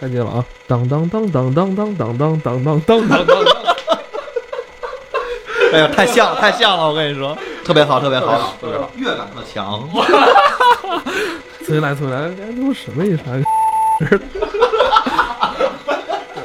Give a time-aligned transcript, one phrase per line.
[0.00, 0.42] 太近了啊！
[0.66, 3.44] 当当当当当当当当当当当当当。
[5.74, 7.36] 哎呀，太像太像了，我跟你说，
[7.66, 9.86] 特别好，特别好，特别好，乐感特强。
[11.58, 13.44] 重新来，重新来，这都什么意思啊？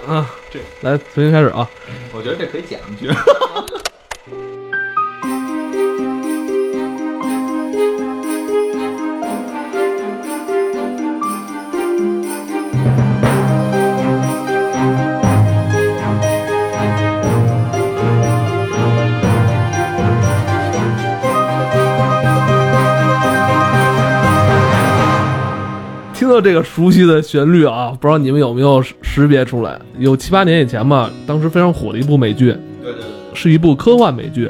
[0.05, 1.69] 啊，这来重新开始啊！
[2.11, 3.17] 我觉得这可以剪进去。
[26.41, 29.79] 这个熟悉的旋律啊，不知道你们有没有识别出来？
[29.99, 32.47] 有七八年以前吧，当时非常火的一部美剧，
[32.81, 33.03] 对对对，
[33.33, 34.47] 是一部科幻美剧，《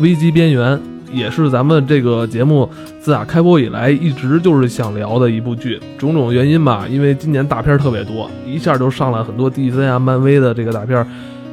[0.00, 0.76] 危机边缘》，
[1.12, 2.68] 也是咱们这个节目
[3.00, 5.80] 自打开播以来一直就是想聊的一部剧。
[5.96, 11.06] 种种原因吧，因为今年大片特别多，一下就上了很多 DC 啊、漫威的这个大片，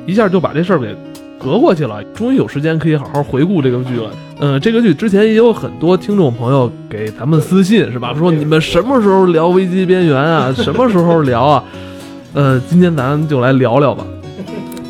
[0.06, 0.96] 一下就把这事儿给
[1.40, 2.04] 隔过去了。
[2.16, 4.10] 终于有时间可以好好回顾这个剧了。
[4.40, 8.14] 嗯，这个剧之前也有很多听众朋友给咱们私信，是吧？
[8.18, 10.54] 说你们什么时候聊《危机边缘》啊？
[10.54, 11.64] 什么时候聊啊？
[12.34, 14.06] 呃，今天咱就来聊聊吧。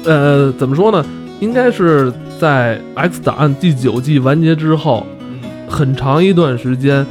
[0.03, 1.05] 呃，怎么说呢？
[1.39, 5.05] 应该是在《X 档案》第九季完结之后，
[5.67, 7.05] 很长一段时间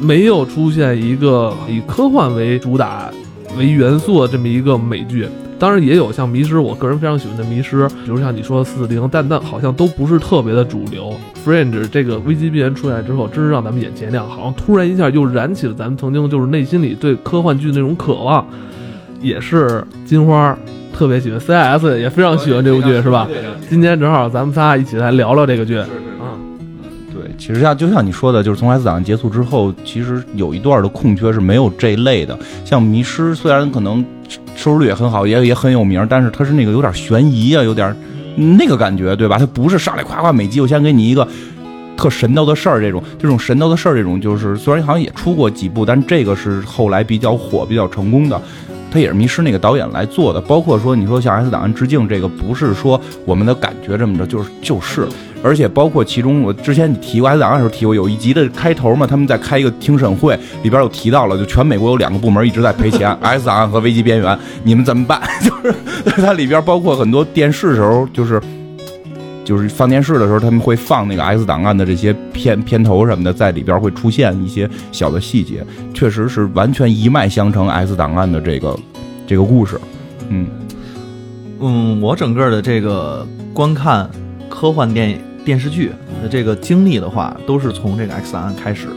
[0.00, 3.10] 没有出现一个以科幻为主打
[3.56, 5.28] 为元素的这么一个美剧。
[5.58, 11.12] 当然也有像《迷失》，我个人非常喜欢的《迷失》，比如像你说的《四零》，但但好像都不是特别的主流。
[11.48, 18.46] 《Fringe》这个危机边缘出来之后，真是让咱们眼前亮，好像突然一下又燃起了咱们曾经就是内心里对科幻剧那种渴望。
[19.20, 20.56] 也是金花
[20.96, 23.28] 特别喜欢，CIS 也非常喜欢这部剧，是吧？
[23.68, 25.82] 今天正好咱们仨一起来聊聊这个剧。
[27.38, 32.36] 其实像就像你说的，就是从 S 档案结束之后，其实有一段的空缺是没有这类的。
[32.64, 34.04] 像《迷失》，虽然可能
[34.56, 37.94] 收视率也很好，也也很有名，但是它是那个有点悬疑啊，有点
[38.36, 39.38] 那个感觉，对吧？
[39.38, 41.26] 它不是上来夸夸美肌，我先给你一个
[41.96, 48.40] 特神叨的事儿，这种这种神叨的事儿，这种就是虽然好像也出过几部，但这个是后来比较火、比较成功的。
[48.90, 55.06] 他也是迷失那个导演来做的，包括说你说向 S 档案致敬这个，不是说我们的感觉这么着，就是就是，
[55.42, 65.20] 而且包括其中我之前你提过 S 档案的时候提过，有一集的开头嘛，他们在开一个听审会，里边有提到了，就全美国有两个部门一直在赔钱，S 档案和危机边缘，你们怎么办？
[65.44, 65.50] 就
[66.10, 68.40] 是它里边包括很多电视时候就是。
[69.48, 75.64] 就是放电视的时候，他们会放那个 X 档案的这些片片头什么的，在里边会出现一些小的细节，
[75.94, 78.78] 确实是完全一脉相承 X 档案的这个
[79.26, 79.80] 这个故事。
[80.28, 80.46] 嗯
[81.60, 84.10] 嗯，我整个的这个观看
[84.50, 85.92] 科幻电电视剧
[86.22, 88.96] 的这个经历的话，都是从这个 X 档案开始的，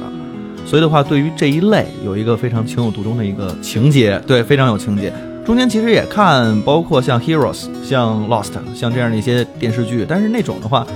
[0.66, 5.14] 所以的话，对于这一类有一个非常情有独钟的一个情节，对，非常有情节。
[5.52, 10.88] 中间其实也看，包括像 Heroes、像 Lost、像这样的一些电视剧，但是那种的话，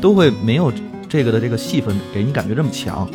[0.00, 0.72] 都会没有
[1.08, 3.08] 这个的这个戏份给你感觉这么强。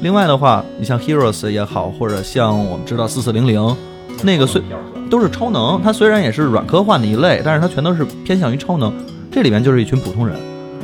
[0.00, 3.76] 另外的话，你像 Heroes 也好，或者像我们知道四四零零，
[4.24, 4.60] 那个虽
[5.08, 8.92] 都是超能，它虽然也是软科幻的一类，但是它全都是偏向于超能。
[9.30, 10.36] 这里面就是一群普通人，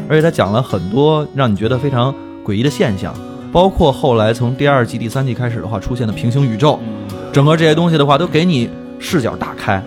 [0.09, 2.15] 而且它讲了很多让你觉得非常
[2.45, 3.13] 诡异的现象，
[3.51, 6.79] 包括后来从第二季、第三季开始的话出现的平行宇宙，
[7.33, 8.71] 整个这些东西的话都给你。
[9.00, 9.82] 视角打开，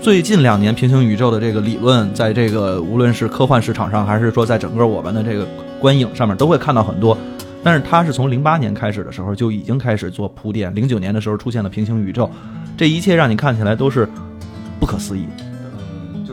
[0.00, 5.46] 最近两年平行宇宙的这个理论，在这个无论是科幻市场上，还是说在整个我们的这个
[5.80, 7.16] 观影上面，都会看到很多。
[7.62, 12.30] 但是它是从零八年开始的时候就已经开始做铺垫，零九年的时候出现了平行宇宙，
[12.76, 14.06] 这一切让你看起来都是
[14.78, 15.26] 不可思议。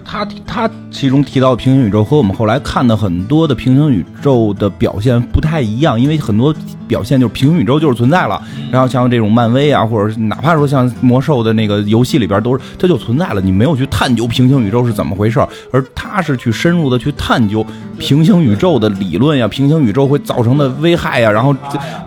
[0.01, 6.53] 就他他其中提到平行宇宙和我们后来看的很多的平行宇宙的表现不太一样，因为很多。
[6.88, 15.40] 表现就是平行宇宙就是存在了，然后像这种漫威啊，或者哪怕说像魔兽的那个游戏里边都是它就存在了，你没有去探究平行宇宙是怎么回事
[15.72, 17.66] 而他是去深入的去探究
[17.97, 21.55] 平行宇宙的理论呀，平行宇宙会造成的危害呀，然后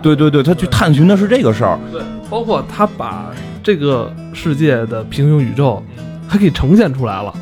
[0.03, 1.99] 对对对，他去探寻的是这个事儿，对，
[2.29, 3.31] 包括他把
[3.63, 5.83] 这个世界的平行宇宙。
[6.27, 7.33] 还给呈现出来了，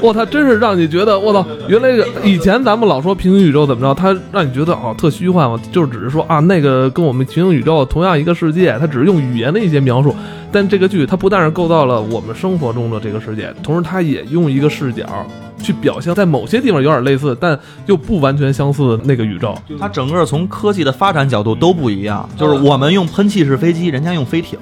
[0.00, 1.88] 我操，真是让你觉得我操，原来
[2.24, 10.14] 以前咱们老说平行宇宙怎么着，它让你觉得哦特虚幻嘛，就是只是说啊那个跟我们平行宇宙同样一个世界，它只是用语言的一些描述，
[10.52, 15.06] 但这个剧它不但是构造了我们生活中的这个世界，同时它也用一个视角。
[15.62, 17.56] 去表现，在某些地方有点类似，但
[17.86, 19.56] 又不完全相似的那个宇宙。
[19.78, 24.58] 它整个从科技的发展角度都不一样，就是我们用喷气式飞机，人家用飞艇；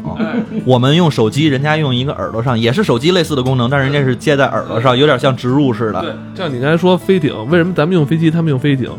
[0.67, 6.03] 我们用手机，人家用一个耳朵上，也是手机类似的功能，但是人家是接在耳朵上，有点像植入似的。
[6.03, 8.91] 对，像你刚才说飞艇，为什么咱们用飞机，他们用飞艇？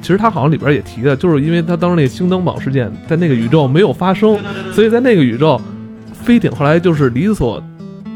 [0.00, 4.38] 其实它好像里边也提的，就是因为他当时那个星登堡事件在那个宇宙没有发生，
[4.72, 5.60] 所以在那个宇宙，
[6.30, 7.60] 飞艇后来就是理所。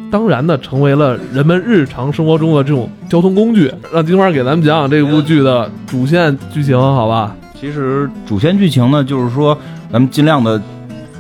[0.08, 3.68] 当然的成为了人们日常生活中的这种交通工具。
[3.92, 7.34] 让金花给咱们讲讲这部剧的主线剧情，好吧？
[7.60, 9.58] 其实主线剧情呢，就是说
[9.90, 10.62] 咱们尽量的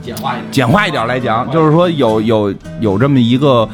[0.00, 0.52] 简化一点。
[0.52, 3.68] 简化一点来讲，就是说有有有这么一个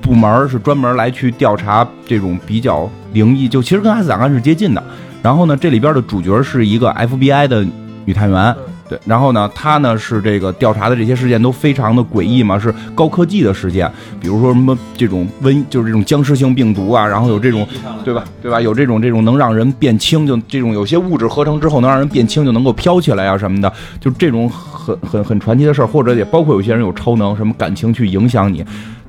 [0.00, 4.82] 部门是专门来去调查这种比较灵异，就其实跟 X 档案是接近的。
[5.22, 7.64] 然后呢，这里边的主角是一个 FBI 的
[8.04, 8.52] 女探员，
[8.92, 13.90] 对，然后呢，他呢是这个调查的这些事件都非常的诡异嘛，是高科技的事件，
[14.20, 17.66] 比如说什么这种瘟，就是这种僵尸性病毒啊，然后有这种
[18.04, 18.22] 对吧？
[18.42, 18.60] 对吧？
[18.60, 28.62] 有这种这种能让人变轻，就这种有些物质合成之后能让人变轻，就能够飘起来啊什么的，就这种很很很传奇的事儿，或者也包括有些人有超能，什么感情去影响你。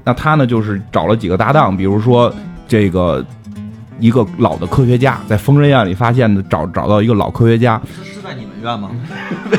[0.05, 2.33] 那他呢，就是找了几个搭档，比如说
[2.69, 3.21] 这个
[3.99, 7.81] 一个老的科学家，在疯人院里发现的，找找到一个老科学家，
[8.63, 8.89] 院吗？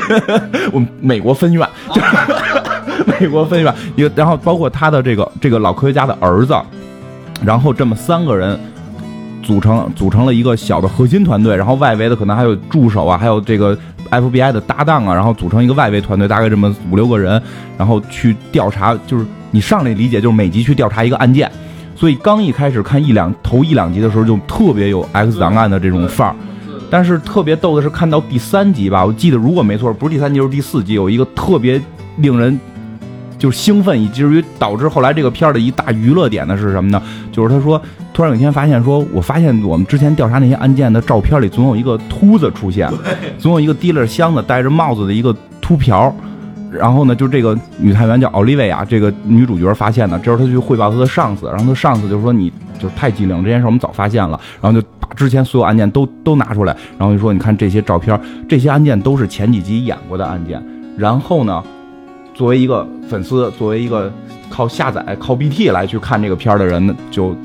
[0.73, 6.55] 我们美国分院，就 是美国分院一个，然后包括他的这个这个老科学家的儿子，
[7.43, 8.59] 然后这么三个人
[9.43, 13.77] 组成组成了一个小的核心团队，然后外围的可能还有助手啊，还有这个
[14.09, 17.41] FBI 的搭档啊，然后组成一个外围团队，大概这么五六个人，
[17.77, 21.51] 然后去调查，就是你上来理解就是每集去调查一个案件，
[21.95, 26.35] 所以刚一开始看一两头一两集的时候就特别有 X 档案的这种范儿。
[26.95, 31.77] 但是特别逗的是，看到第三集吧，我记得如果没错，不是第三集就是第四集，有一个特别
[32.19, 32.57] 令人
[33.37, 37.01] 就是兴奋，以至于导致后来这个片儿的一大娱乐点的是什么呢？
[37.33, 37.81] 就是他说，
[38.13, 42.89] 突然有一天发现说，我发现我们之前调查那些案件的照片里，总有一个秃子出现，
[43.37, 46.15] 总有一个提了箱子、戴着帽子的一个秃瓢。
[46.71, 60.61] 然后呢，就这个女探员叫奥利维亚，这个女主角发现的，这时候她去汇报她的上司，然后她上司就说你就太机灵，这件事我们早发现了，然后就把之前所有案件都都拿出来，然后就说你看这些照片，这些案件都是前几集演过的案件。
[60.97, 61.63] 然后呢，
[62.33, 64.11] 作为一个粉丝，作为一个
[64.49, 67.35] 靠下载、靠 BT 来去看这个片儿的人呢，就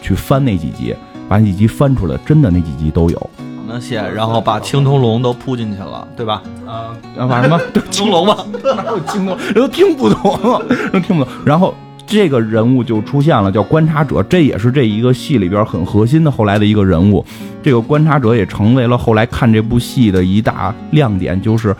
[0.00, 0.94] 去翻那几集，
[1.28, 3.30] 把那几集翻出来，真的那几集都有。
[3.68, 6.40] 那些，然后把青铜龙都铺进去了，对吧？
[6.64, 6.94] 啊，
[7.28, 7.60] 把什么
[7.90, 8.46] 青铜龙吧，
[8.76, 9.36] 哪有青铜？
[9.36, 11.32] 人 都听不懂，人听不懂。
[11.44, 11.74] 然后
[12.06, 17.24] 这个人物就出现了，叫观察者，这也是这一个戏里边很核心的后来的一个人物。
[17.62, 21.74] 这个观察者也成为了后来看这部戏的一大亮点，就是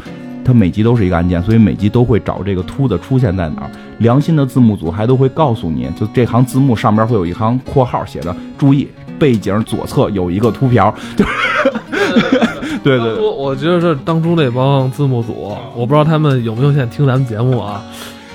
[0.45, 3.71] 他每集都是一个案件，所以每集都会找这个秃子出现在哪儿。
[3.99, 8.89] 良心的字幕组还都会告诉你，就这行字幕上边会有一行括号写着“注意，
[9.19, 11.25] 背景左侧有一个秃瓢”，就
[12.83, 13.15] 对对。
[13.23, 17.81] 我我觉得这当初那帮字幕组，我不知道他们有没有现在听咱们节目啊，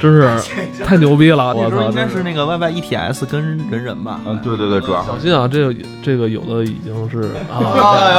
[0.02, 1.54] 真是太牛逼了！
[1.54, 4.20] 我操，应该是那个 Y Y E T S 跟人人吧？
[4.26, 7.62] 嗯，对对对，主要小心啊，这个这个有的已经是 啊，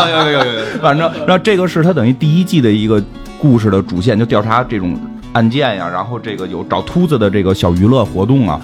[0.09, 3.03] 有有有有有，反正然后这个是他等于第一季的一个
[3.41, 4.97] 故事的主线，就调查这种
[5.33, 8.61] 案件呀，然后这个有找秃子的这个小娱乐活动啊。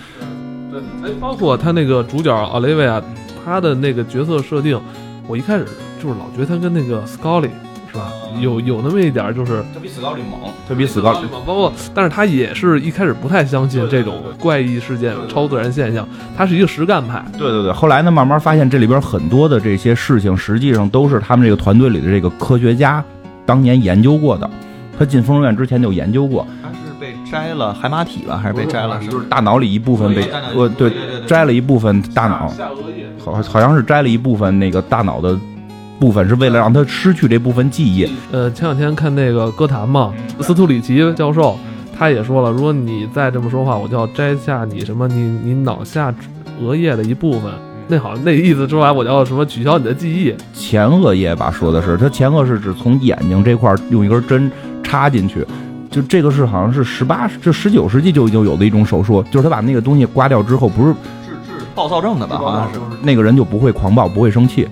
[0.71, 3.03] 对，哎，包括他那个主角奥利维亚，
[3.45, 4.81] 他的那个角色设定，
[5.27, 5.67] 我一开始
[6.01, 7.51] 就是老觉得他跟那个 Scully
[8.41, 16.07] 有有那么一点儿就是他比死高里猛，他比死高里猛包括，但是他也是一开始不太相信这种怪异事件、超自然现象，
[16.37, 17.25] 他是一个实干派。
[17.37, 23.05] 对对对，后来呢，慢慢发现这里边很多的这些事情，实际上都是他们这个团队里的这个科学家
[23.45, 24.49] 当年研究过的。
[24.99, 28.99] 他进疯人院之前就研究过，他是被摘了海马体吧，还是被摘了？
[28.99, 30.93] 就是大脑里一部分被呃对
[31.25, 33.07] 摘了一部分大脑，下颚叶。
[33.25, 35.39] 好好像是摘了一部分那个大脑的
[35.99, 38.09] 部分，是为了让他失去这部分记忆。
[38.33, 41.59] 呃，前两天看那个歌坛嘛，斯图里奇教授
[41.99, 46.15] 他也说了，如果你再这么说话，我就要摘下你什么你你脑下
[46.63, 47.51] 额叶的一部分。
[47.91, 50.35] 那好像那意思说来，我就要什么取消你的记忆。
[50.53, 54.53] 前额叶吧，说的是他前额是指从眼睛这块儿用一根针
[54.83, 55.45] 插进去，
[55.91, 60.93] 就这个是好像是十八这十九世纪就已经有的一种手术，就是他把那个东西刮掉之后，不是
[61.25, 62.37] 治治暴躁症的吧？
[62.37, 62.79] 好像是。
[63.03, 64.69] 那个人就不会狂暴，不会生气。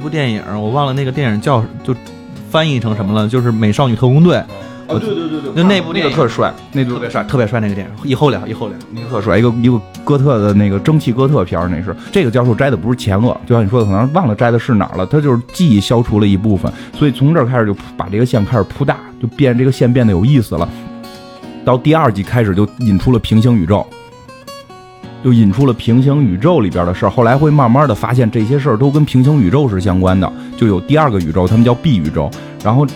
[0.00, 1.94] 部电影，我忘了那个电影叫就
[2.50, 4.36] 翻译成什么了，就是《美少女特工队》。
[4.88, 8.76] 哦，对对对对就那部那个特帅，那特别帅，特别帅那个电影，以后聊，以后聊。
[8.92, 20.68] 那个特帅，一个一个哥特的那个蒸汽哥特片儿，那是这个教授摘的不是前额，就像你说的，可能忘了摘的是哪儿了，他就是记忆消除了一部分，所以从这儿开始就把这个线开始铺大，就变这个线变得有意思了。
[21.64, 23.86] 到第二季开始就引出了平行宇宙，
[25.24, 27.10] 就引出了平行宇宙里边的事儿。
[27.10, 32.30] 后来会慢慢的发现这些事儿都跟平行宇宙是相关的，就有第二个宇宙，他们叫 B 宇宙，
[32.64, 32.86] 然后。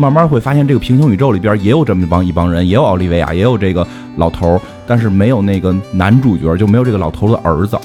[0.00, 3.84] 慢慢会发现，这个平行宇宙里边也有这么一帮一帮人，也有奥利维亚，也有这个
[4.14, 7.76] 老头儿，但是没有那个男主角，就没有这个老头儿的儿子，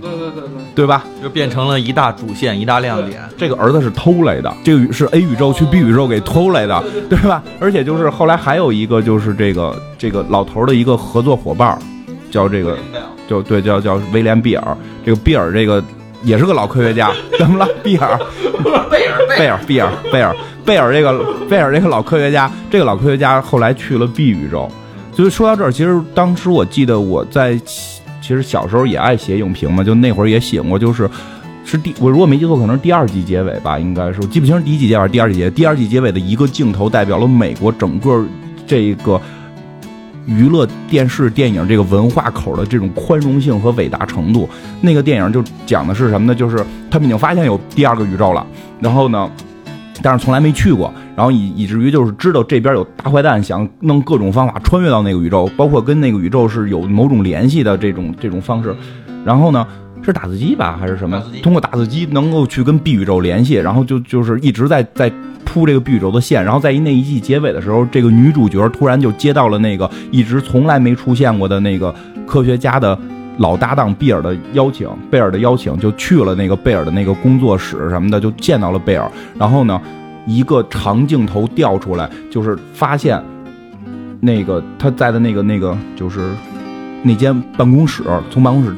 [0.00, 1.04] 对对对对，对吧？
[1.22, 3.22] 就变成了一大主线，一大亮点。
[3.38, 7.40] 这个儿子是偷来的，这个是 A 宇宙去 B 宇宙给偷来的，对吧？
[7.60, 11.78] 而且就是后来还有一个，就是这个这个老头儿的一个合作伙伴儿，
[12.32, 12.76] 叫这个
[13.28, 15.84] 就对叫叫威廉比尔，这个比尔这个
[16.24, 17.68] 也是个老科学家，怎么了？
[17.82, 18.18] 比尔，
[18.90, 20.34] 贝尔贝尔比尔贝尔
[20.64, 24.68] 贝尔这个贝尔这个老科学家，这个老科学家后来去了 B 宇宙。
[25.14, 27.56] 就是说到这儿，其实当时我记得我在
[28.22, 31.08] 其实小时候也爱写影评嘛，就那会儿也写过，就是
[31.64, 35.50] 是第我如果没记错，可能是第二季结尾吧，应该是我记不清是第一季结尾还是第二季结尾。
[35.50, 38.24] 第二季结尾的一个镜头代表了美国整个
[38.66, 39.20] 这个
[40.26, 44.48] 娱乐电视电影这个文化口的这种宽容性和伟大程度。
[44.80, 46.34] 那个电影就讲的是什么呢？
[46.34, 48.46] 就是他们已经发现有第二个宇宙了，
[48.80, 49.30] 然后呢，
[50.02, 50.92] 但是从来没去过。
[51.14, 58.74] 然后以以至于就是知道这边有大坏蛋想弄各种方法穿越到那个宇宙，包括跟那个宇宙是有某种联系的这种这种方式。
[59.24, 59.66] 然后呢，
[60.02, 61.22] 是打字机吧还是什么？
[61.42, 65.10] 通过打字机能够去跟 B 宇宙联系，然后就就是一直在在
[65.44, 66.44] 铺这个 B 宇宙的线。
[66.44, 71.94] 然后在一那一季结尾的时候，这个女主角突然就接到了那个一直从来没出现过的那个
[72.26, 72.98] 科学家的
[73.38, 79.10] 老搭档比尔的邀请，贝尔的邀请就去了那个贝尔的那个工作室什么的，就见到了贝尔。
[79.38, 79.80] 然后呢？
[80.24, 83.20] 一个长镜头调出来，就是发现
[84.20, 86.30] 那个他在的那个那个就是
[87.02, 88.72] 那间办公室，从办公室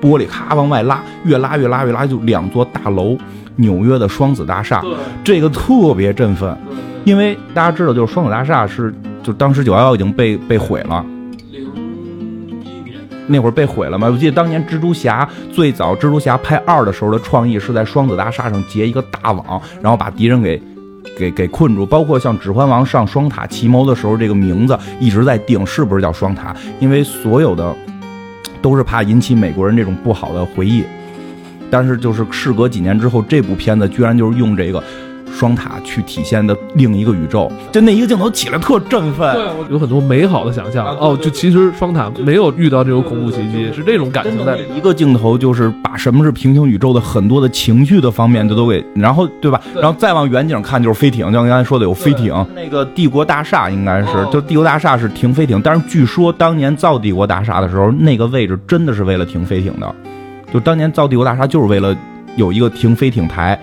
[0.00, 3.16] 玻璃咔往外拉，越拉越拉越拉，就两座大楼，
[3.56, 4.82] 纽约的双子大厦，
[5.24, 6.56] 这个特别振奋，
[7.04, 11.04] 因为大家知道，就是双子大厦是就当时九幺幺已经被被毁了。
[13.30, 14.08] 那会儿被毁了吗？
[14.10, 20.58] 我记得当年蜘蛛侠最早蜘蛛侠拍二的时候的创意是在双子大厦上结一个大网，然后把敌人给
[21.18, 21.84] 给给困住。
[21.84, 27.76] 包括像指环王上双塔奇谋的时候，这个名字一直在定是不是叫双塔，因为所有的
[28.62, 30.84] 都是怕引起美国人这种不好的回忆。
[31.70, 34.82] 但是就是事隔几年之后，这部片子居然就是用这个。
[35.32, 39.36] 双塔去体现的另一个宇宙，就那一个镜头起来特振奋，
[39.70, 40.86] 有很多美好的想象。
[40.98, 44.58] 哦，就其实双塔没有遇到这种恐怖袭击，是这种感情在。
[44.74, 49.60] 一个镜头就是把什么是平行宇宙的很多的情绪的方面就都给，然后对吧？
[49.74, 52.34] 然后再往远景看就是飞艇，就像刚才说的有飞艇。
[52.54, 59.94] 那个帝国大厦应该是，就帝国大厦是停飞艇，但是据说当年造帝国大厦的时候，那个位置真的是为了停飞艇的，
[60.52, 61.96] 就当年造帝国大厦就是为了
[62.36, 63.58] 有一个停飞艇台。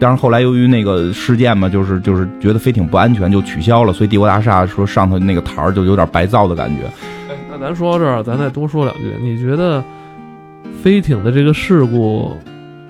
[0.00, 3.92] 但是后来由于那个事件嘛，就是就是觉得飞艇不安全，就取消了。
[3.92, 6.86] 所以帝国大厦说上头那个台儿就有点白造的感觉。
[7.28, 9.14] 哎，那咱说到这儿，咱再多说两句。
[9.20, 9.84] 你觉得
[10.82, 12.34] 飞艇的这个事故，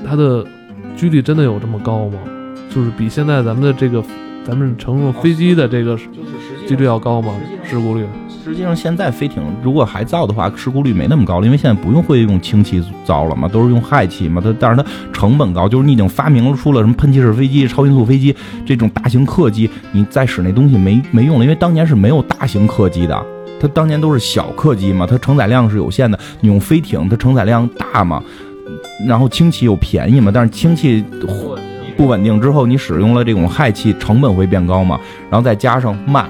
[0.08, 0.46] 它的
[0.94, 2.18] 几率真的有这么高吗？
[2.72, 4.00] 就是比现在咱们的这个
[4.46, 5.98] 咱们乘坐飞机的这个
[6.68, 7.34] 几率要高吗？
[7.64, 8.06] 事故率？
[8.42, 14.40] 实际上，现在飞艇如果还造的话，事故率没那么高了，因为现在不用会用氢气造了嘛，都是用氦气嘛。
[14.42, 23.22] 它但是它成本高，就是你已经发明出了什么喷气式飞机、超音速飞机这种大型客机，你再使那东西没没用了，因为当年是没有大型客机的，
[23.60, 26.18] 它当年都是小客机嘛，它承载量是有限的。
[26.40, 28.22] 你用飞艇，它承载量大嘛，
[29.06, 31.04] 然后氢气又便宜嘛，但是氢气
[31.94, 34.98] 不稳定之后，你使用了这种氦气，成本会变高嘛，
[35.30, 36.26] 然后再加上慢。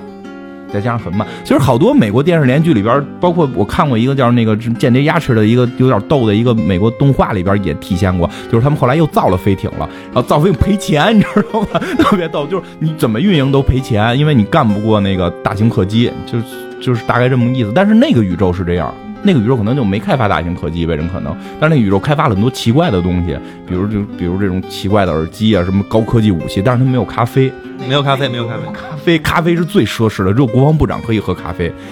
[0.72, 11.66] 再加上很慢，其实好多美国电视连续剧里边，包括我看过一个叫那个《间谍鸭翅》的一个有点逗的一个美国动画里边也体现过，就是他们后来又造了飞艇了，然后造飞艇赔钱，你知道吗？
[11.98, 16.38] 特别逗，就是你怎么运营都赔钱，因为你干不过那个大型客机，就
[16.80, 17.72] 就是大概这么个意思。
[17.74, 18.94] 但是那个宇宙是这样。
[19.22, 21.36] 那个宇宙可能就没开发大型科技，为什么可能？
[21.60, 23.36] 但是那个宇宙开发了很多奇怪的东西，
[23.66, 27.52] 比如就比如这种奇怪的耳机啊，什么高科技武器，但是它没有咖啡，
[27.86, 31.72] 没有咖啡，没有咖啡，咖啡咖啡是最奢侈的，只有国防部长可以喝咖啡。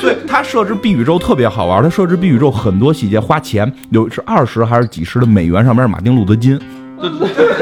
[0.00, 6.60] 所以它设置 B 宇宙特别好玩，他设置 B 宇宙很多细节花钱，有是二十还是几十的美元，上面是马丁路德金。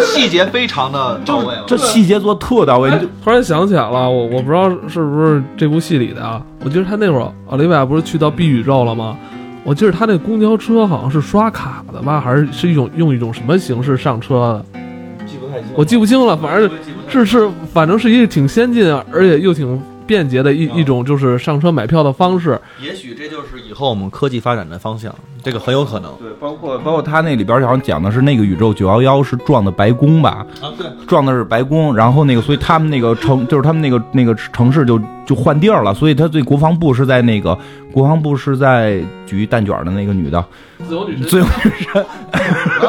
[0.05, 2.91] 细节非常的到位，这细节做特到位。
[3.23, 6.45] 突然想起来了，我我不知道是不是这部戏里的啊？
[6.65, 9.17] 我记得他那会儿奥利维亚不是去到 B 宇宙了吗？
[9.65, 15.25] 我记得他那公交车好像是刷卡的吧，还是是一种用一种什么形式上车的？
[15.27, 16.37] 记不太清，我记不清了。
[16.37, 16.71] 反正
[17.09, 19.81] 是是，反正是一个挺先进，而且又挺。
[20.05, 26.11] 便捷的一一种就是上车买票的方式，也许这就是以后我们科技发展的方向，这个很有可能。
[26.18, 30.46] 对，包括包括他那里边好像讲的是那个宇宙九幺幺是撞的白宫吧？
[30.61, 37.56] 啊，对，撞的是白宫，然后那个所以他们那个城就是他们那个那个城市就就换地儿了，所以他对国防部是在那个
[37.92, 40.44] 国防部是在举蛋卷的那个女的。
[40.87, 42.04] 自由女神， 自由女神。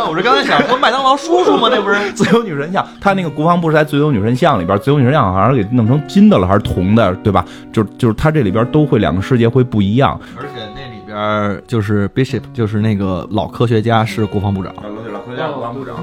[0.09, 1.69] 我是刚才想说麦当劳叔叔吗？
[1.71, 2.85] 那不是自由女神像？
[2.99, 7.45] 他那个国防部是在自由女神像里边，自由女神像好像给弄成金的了，还是铜的，对吧？
[7.71, 10.19] 就就是他这里边都会两个世界会不一样。
[10.35, 14.73] 而且那里边就是 Bishop，就是那个老科学家是国防部长。
[14.75, 15.95] 老科学家国防部长。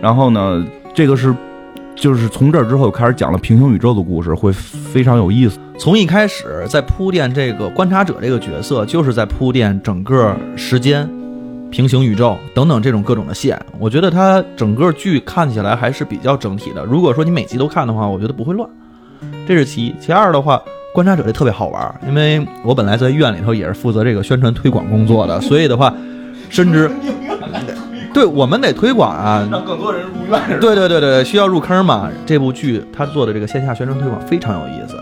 [0.00, 1.34] 然后呢，这个是
[1.96, 5.58] 就是从这儿之后开始讲了平行宇宙的故事，会非常有意思。
[5.78, 11.08] 从一开始在铺垫这个观察者这个角色，就是在铺垫整个时间、
[11.70, 13.60] 平行宇宙等等这种各种的线。
[13.78, 16.84] 我觉得它整个剧看起来还是比较整体的。
[16.84, 18.68] 如果说你每集都看的话，我觉得不会乱。
[19.46, 20.60] 这是其一，其二的话，
[20.98, 25.94] 观察者这特别好玩，因为我本来在院里头也是负责这个宣传推广工作的，所以的话，
[26.50, 26.90] 甚至
[28.12, 30.58] 对我们得推广啊，让更多人入院。
[30.58, 32.10] 对对对对，需要入坑嘛。
[32.26, 34.98] 这部剧他做的这个线下宣传推广非常有意思，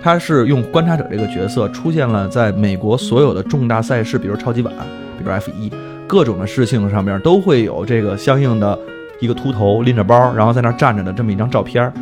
[0.00, 4.72] 他是用观察者这个角色出现了在美国所有的重大赛事，比如超级碗，
[5.18, 5.68] 比如 F 一，
[6.06, 8.78] 各种的事情上面都会有这个相应的
[9.18, 11.92] 一个秃头拎着包，然后在那儿站着的这么一张照片，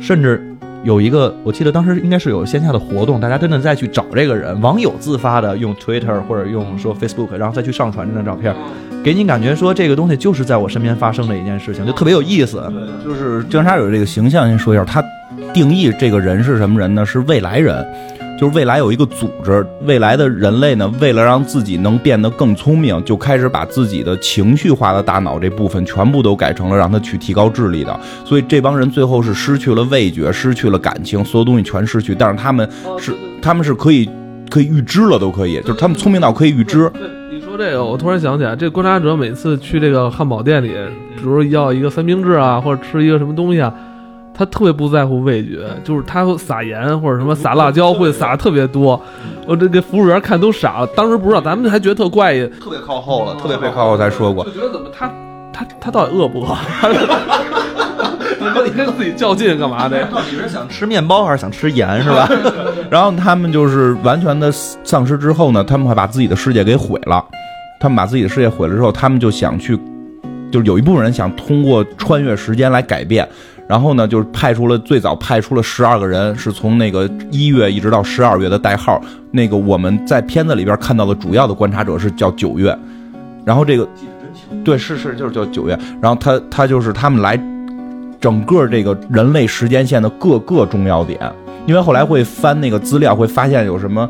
[0.00, 0.45] 甚至
[0.84, 8.54] 有一个，我记得当时应该是有线下的活动，大家真的再去找这个人，网友自发的用 Twitter 或者用说 Facebook，然后再去上传这张照片，
[9.02, 12.62] 给你感觉说这个东西就是在我身边发生的一件事情，就特别有意思。
[13.04, 15.02] 就是姜沙有这个形象，您说一下，他
[15.52, 17.04] 定义这个人是什么人呢？
[17.04, 17.84] 是未来人，
[18.38, 27.98] 就是未来有一个组织，未来的人类呢，为了让自己能变得更聪明，就开始把自己的情绪化的大脑这部分全部都改成了让他去提高智力的。
[28.24, 32.14] 所以这帮人最后是失去了味觉，失去了感情，所有东西全失去。
[32.14, 34.08] 但是他们是他们是可以
[34.50, 36.90] 可以预知了，都可以，就是他们聪明到可以预知。
[36.90, 40.72] 对，你说这个，我突然想起来，这观察者每次去这个汉堡店里，
[41.16, 43.72] 比如要一个三明治啊，或者吃一个什么东西啊，
[44.36, 49.00] 他特别不在乎味觉，就是他撒盐或者什么撒辣椒会撒特别多，
[49.46, 55.10] 我这给服务员看都傻了，当时不知道，咱们还觉得特怪异，特别靠后了，特别背靠后才说过就，觉得怎么他
[55.52, 56.54] 他他到底饿不饿？
[58.64, 60.04] 你跟自己较劲干嘛的？
[60.04, 62.28] 到底是想吃面包还是想吃盐是吧？
[62.90, 67.24] 然后他们就是完全的丧失之后呢，他们会把自己的世界给毁了。
[67.80, 69.78] 他们把自己的世界毁了之后，他们就想去，
[70.50, 73.26] 就是有一部分人想通过穿越时间来改变。
[73.68, 79.00] 然后呢，就是派出了最早派出了十二个人，是从那个一月一直到十二月的代号。
[79.32, 82.76] 那个我们在片子里边看到的主要的观察者是叫九月，
[83.44, 83.86] 然后这个
[84.64, 87.36] 对是是就是叫九月，然后他他就是他们来
[88.20, 91.20] 整个这个人类时间线的各个重要点，
[91.66, 94.08] 因为后来会翻那个资料，会发现有什么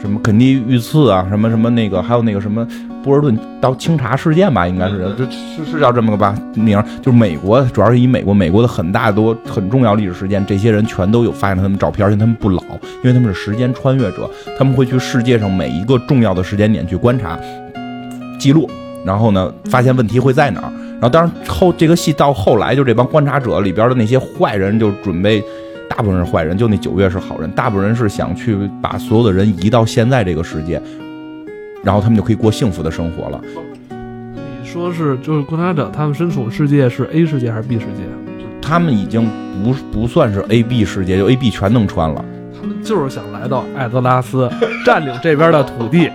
[0.00, 2.66] 什么肯尼遇刺啊，什么什么那个，还有那个什么
[3.02, 12.62] 波尔顿到清查事件吧，应该是这是是叫这么个吧名儿，就是美国，主要是以美国美国的很大多很重要历史事件，这些人全都有发现他们照片，而且他们不老，
[13.02, 17.38] 因为他们是时间穿越者，他们会去世界上每一个重要的时间点去观察
[18.38, 18.68] 记录，
[19.04, 20.72] 然后呢发现问题会在哪儿。
[21.00, 25.42] 然后，当然后这个戏到后来，就这帮观察者里边的那些坏人，就准备，
[25.88, 30.78] 大部分是坏人，就那九月是好人，大部分人是想去把所有的人移到现在这个世界，
[31.82, 33.40] 然后他们就可以过幸福的生活了。
[34.62, 38.02] 你说是就是观察者他们身处的世界是 A 世界还是 B 世界？
[38.60, 39.28] 他们已经
[39.64, 42.24] 不不算是 A B 世界，就 A B 全能穿了。
[42.60, 44.48] 他们就是想来到艾泽拉斯，
[44.84, 46.10] 占领这边的土地。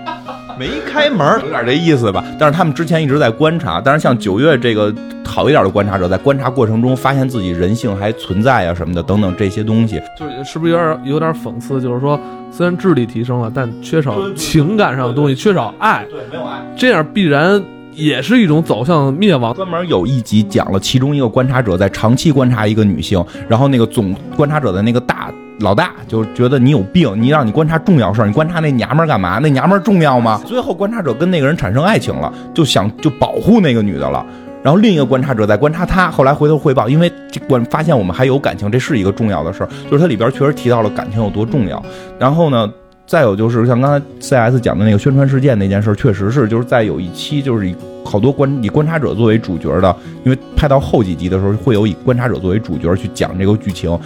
[0.58, 2.24] 没开门儿有点这意思吧。
[2.40, 4.94] 但是他们之前一直在观察，但是像九月这个
[5.26, 11.82] 好一点的观察者，在观察过程中发现自己人性还存在啊什么的等等这些东西，就是是不是有点有点讽刺？
[11.82, 12.20] 就是说，
[12.52, 16.62] 虽然智力提升了，但缺少情感上的东西，缺少爱，对，没有爱。
[16.78, 17.62] 这样必然
[17.94, 19.54] 也是一种走向灭亡。
[19.54, 29.40] 专门有一集讲了其中一个观察者在长期观察一个女性，然后那个总观察者的那个大老大就觉得你有病，你让你观察重要事儿，你观察那娘们儿干嘛？
[29.42, 30.42] 那娘们儿重要吗？
[30.46, 34.26] 最后观察者跟那个人产生爱情了，就想就保护那个女的了。
[34.62, 41.82] 然后另一个观察者在观察他，后来回头汇报，因为这观发现我们还有感情，这是一个重要的事儿，就是它里边确实提到了感情有多重要。
[42.18, 42.68] 然后呢，
[43.06, 53.98] 再有就是像刚才 CS 讲的那个宣传事件那件事儿，确实是就是在有一期就是以好多观以观察者作为主角的，因为拍到后几集的时候会有以观察者作为主角去讲这个剧情。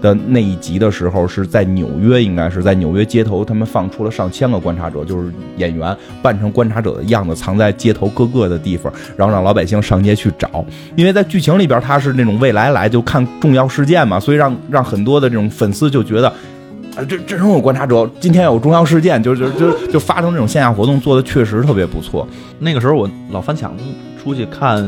[0.00, 10.64] 的那一集的时候，是在纽约，应该是在纽约街头，他们放出了上千个观察者，就是演员扮成观察者的样子，藏在街头各个的地方，然后让老百姓上街去找。
[10.94, 16.28] 因为在剧情里边，他是那种未来来就看重要事件嘛，所以让让很多的这种粉丝就觉得，
[16.96, 22.26] 啊，这这种有观察者，今天有重要事件，就就就就发生这种线下活动，做的确实特别不错。
[22.58, 23.74] 那个时候我老翻墙
[24.22, 24.82] 出去看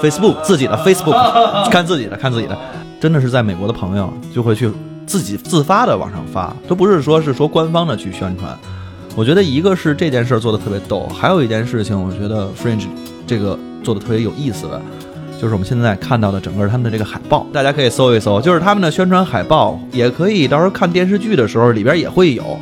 [0.00, 2.58] Facebook 自己的 Facebook，看自己的看自己的，
[3.00, 4.70] 真的是在美国的朋友就会去
[5.06, 8.56] 自己自发的往上发，都不是说是说官方的去宣传。
[9.14, 12.86] 我觉得一个是这件事儿做的特别逗，还有一件事情我觉得 Fringe
[13.26, 14.80] 这个做的特别有意思的，
[15.40, 22.58] 就是我们现在看到的整个他们的这个海报，大家可以搜一搜，就是他们的宣传海报，也可以到时候看电视剧的时候里边也会有。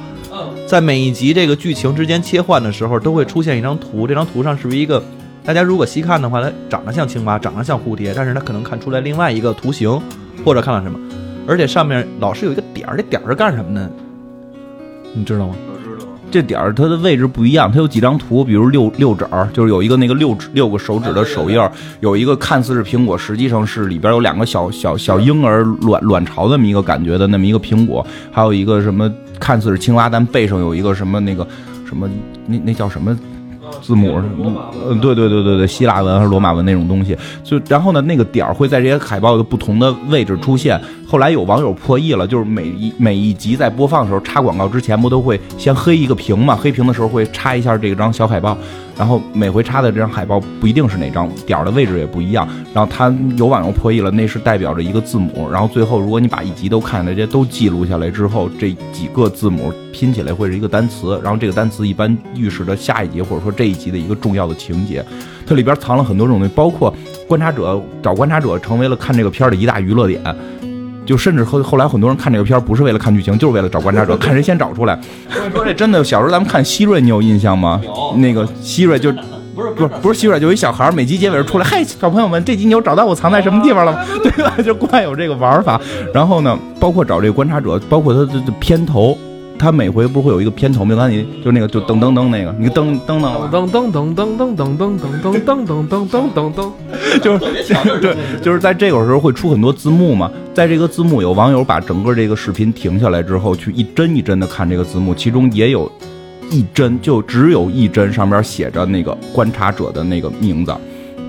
[0.67, 5.01] 在每一集这个剧情之间切换的时候，都会出现一张图，这张图上是不是一个，
[5.45, 10.01] 大家如果细看的话，它长得像青蛙，长得像蝴蝶，但是它可能看出来另外一个图形，
[10.45, 10.99] 或者看到什么，
[11.47, 13.89] 而且上面老是有一个点儿，这点儿是干什么呢？
[15.15, 15.55] 你知道吗？
[16.31, 31.47] 这点儿它的位置不一样，它有几张图，比如六六指儿，就是有一个那个六指六个手指的手印儿，有一个看似是苹果，实际上是里边有两个小小小婴儿卵卵巢那么一个感觉的那么一个苹果，还有一个什么看似是青蛙，但背上有一个什么那个
[31.87, 32.11] 什么
[32.47, 33.17] 那那叫什么
[33.81, 34.21] 字母？
[34.89, 37.17] 嗯，对对对对对，希腊文还是罗马文那种东西。
[37.43, 40.81] 就然后呢，那个点儿会在这些海报的不同的位置出现。
[41.07, 46.57] 后来有网友破译了，就是每一每一集在播放的时候插广告之前，不都会先黑一个屏嘛？
[46.57, 48.57] 黑屏的时候会插一下这张小海报，
[48.97, 52.49] 然后每回插的这张海报不一定是哪张点儿的位置也不一样。
[52.73, 55.49] 然后它有网友破译了，那是代表着一个字母。
[55.51, 61.21] 然后最后如果你把一集都看下来，这些都记录下来之后，这几个字母拼起来会是一个单词。
[61.23, 65.05] 然后这个单词一般预示着下一集或者说这一集的一个重要的情节。
[65.47, 66.95] 它里边藏了很多种东西，包括
[67.29, 70.23] 观察者找观察者成为了看这个片儿的一大娱乐点。
[71.05, 74.99] 就甚至后后来很多人看这个片儿不是为了看剧情，就是为了找观察者， 看谁先找出来。
[75.53, 77.81] 说这真的，小时候咱们看希瑞，你有印象吗？
[77.85, 79.13] 有那个希瑞就
[79.55, 84.01] 不是不是不是希瑞，就一小孩儿，每集结尾出来，嗨，小朋友们，这集你有找到我藏在什么地方了吗？
[84.23, 84.53] 对吧？
[84.65, 85.81] 就惯有这个玩法。
[86.13, 89.17] 然后呢，包括找这个观察者，包括他的片头，
[89.65, 90.95] 他每回不是会有一个片头吗？
[90.95, 93.51] 刚才你就那个就噔噔噔那个，你噔噔噔。
[93.51, 96.71] 噔噔噔噔噔噔噔噔噔噔噔噔噔噔噔，
[97.23, 100.31] 就是对，就是在这个时候会出很多字幕嘛。
[100.53, 105.91] 在这个字幕，有网友把整个这个视频停下来之后，去一帧一帧的看这个字幕，其中也有
[106.51, 110.75] 一帧，就只有一帧上面写着那个观察者的那个名字，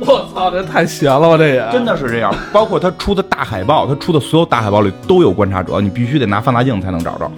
[0.01, 2.35] 我操，这太闲了吧，这也真的是这样。
[2.51, 7.31] 包括他出的大海报，他出的所有大海报里都有观察者，你必须得拿放大镜才能找着。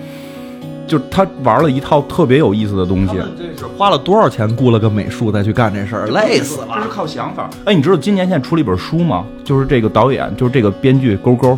[0.88, 6.70] 就是他玩了一套特别有意思的东西，这是花了多少钱雇了个美术再去干这事儿，累死了。
[6.76, 7.50] 这是靠想法。
[7.66, 9.26] 哎，你知道今年现在出了一本书吗？
[9.44, 11.58] 就是这个导演，就是这个编剧勾勾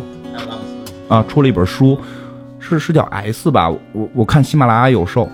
[1.08, 1.98] 啊，出了一本书，
[2.58, 3.70] 是是叫 S 吧？
[3.92, 5.28] 我我看喜马拉雅有售，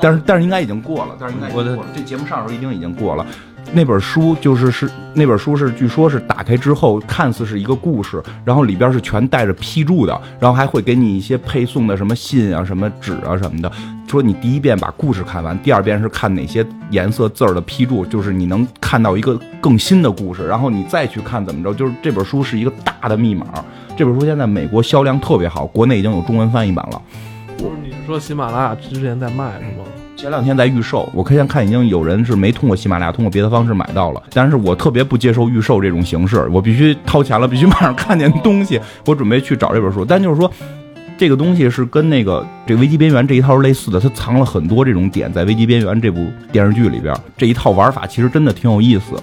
[0.00, 1.88] 但是但是应该已经过了，但是应该已经过了。
[1.94, 3.26] 这节目上的时候一定已经过了。
[3.72, 13.70] 那本书就是是那本书是据说是打开之后看似是一个故事，然后里边是全带着批注的，然后还会给你一些配送的什么信啊、什么纸啊什么的。
[14.06, 21.74] 说你第一遍把故事看完，第二遍是看哪些颜色字儿的批注，就是你能看到一个更新的故事，然后你再去看怎么着。
[21.74, 23.46] 就是这本书是一个大的密码。
[23.96, 27.02] 这本书现在美国销量特别好，国内已经有中文翻译版了。
[27.58, 29.84] 不是你是说喜马拉雅之前在卖是吗？
[30.18, 34.20] 前两天在预售，我现在看已经有人是没通过喜马拉雅，通过别的方式买到了。
[34.34, 38.80] 但是我特别不接受预售这种形式，我必须掏钱了，必须马上看见东西。
[39.06, 40.50] 我准备去找这本书，但就是说，
[41.16, 47.14] 这个东西是跟那个这《危机边缘》这一套是类似的，它藏了很多这种点在《危机边缘》这部电视剧里边。
[47.36, 49.14] 这一套玩法其实真的挺有意思。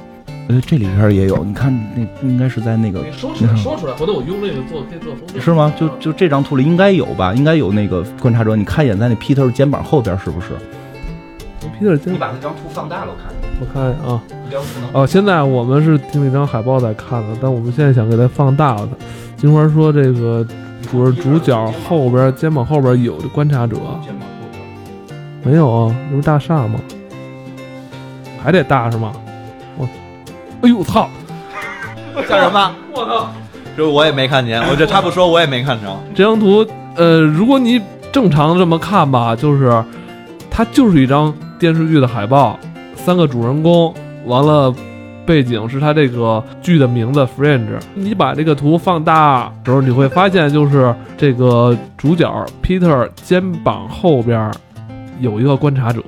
[0.47, 5.43] 呃，这里边也有，你看那应该是在那个你说出来，说出来，回头我用那个做可以做封面。
[5.43, 5.73] 是吗？
[5.77, 7.33] 就就这张图里应该有吧？
[7.33, 10.47] 应该有那个观察者，你看一眼在那 Peter 肩膀后边是不是？
[11.77, 13.47] 皮特肩，把那张图放大了，我看一下。
[13.59, 14.21] 我看一眼啊。
[14.93, 18.89] 哦，现在我们是听那张海报在看的，但我们现在想给它放大了。
[19.37, 20.45] 金花说这个
[20.89, 24.61] 主主角后边肩膀后边有观察者，肩膀后边。
[25.43, 25.95] 没有啊？
[26.09, 26.79] 这不是大厦吗？
[28.43, 29.11] 还得大是吗？
[29.77, 29.87] 我，
[30.61, 31.09] 哎呦我操！
[32.29, 32.71] 叫什么？
[32.93, 33.29] 我操！
[33.75, 35.87] 这我也没看见，我这他不说我也没看着。
[36.15, 39.83] 这张图，呃，如果你正常这么看吧，就是
[40.49, 42.59] 它就是一张电视剧的海报，
[42.95, 43.93] 三个主人公，
[44.25, 44.73] 完了
[45.25, 47.59] 背景是它这个剧的名字《Fringe》。
[47.93, 54.51] 你把这个图放大时候，你会发现就是这个主角 Peter 肩膀后边
[55.19, 56.01] 有一个观察者，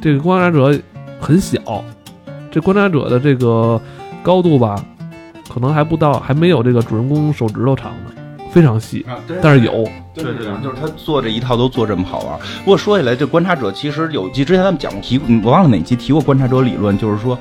[0.00, 0.76] 这个观察者
[1.20, 1.60] 很小，
[2.50, 3.80] 这观察者的这个
[4.22, 4.82] 高度吧，
[5.52, 8.13] 可能还不到，还没有这个主人公手指头长呢，
[8.54, 9.84] 非常细，啊，对但是有。
[10.14, 12.38] 对对对，就是他做这一套都做这么好玩。
[12.64, 17.36] 不过说起来，这观察者其实有集之前咱们讲过提，我忘了哪集提过观察者理论，就是说，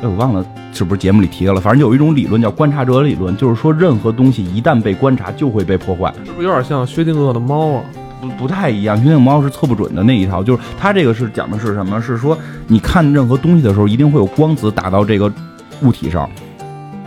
[0.00, 1.60] 哎，我忘了是不是节目里提到了。
[1.60, 6.10] 反正有一种理论叫观察者理论，就是说任何东西一旦被观察就会被破坏。
[6.24, 7.84] 是不是有点像薛定谔的猫啊？
[8.22, 12.00] 不不太一样，因为猫是测不准的那一套，就是它这个是讲的是什么？
[12.00, 15.30] 是说你看任何东西的时候，一定会有光子打到这个
[15.82, 16.26] 物体上，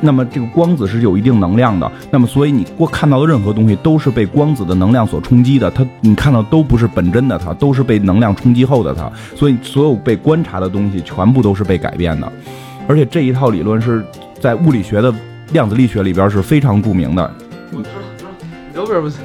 [0.01, 12.31] 那么这个光子是有一定能量的，那么所以你过看到的任何东西都是被光子的能量所冲击的，它你看到都不是本真的它，都是被能量冲击后的它，所以所有被观察的东西全部都是被改变的，
[12.87, 14.03] 而且这一套理论是
[14.39, 15.13] 在物理学的
[15.53, 17.31] 量子力学里边是非常著名的，
[18.73, 19.19] 有不是不行？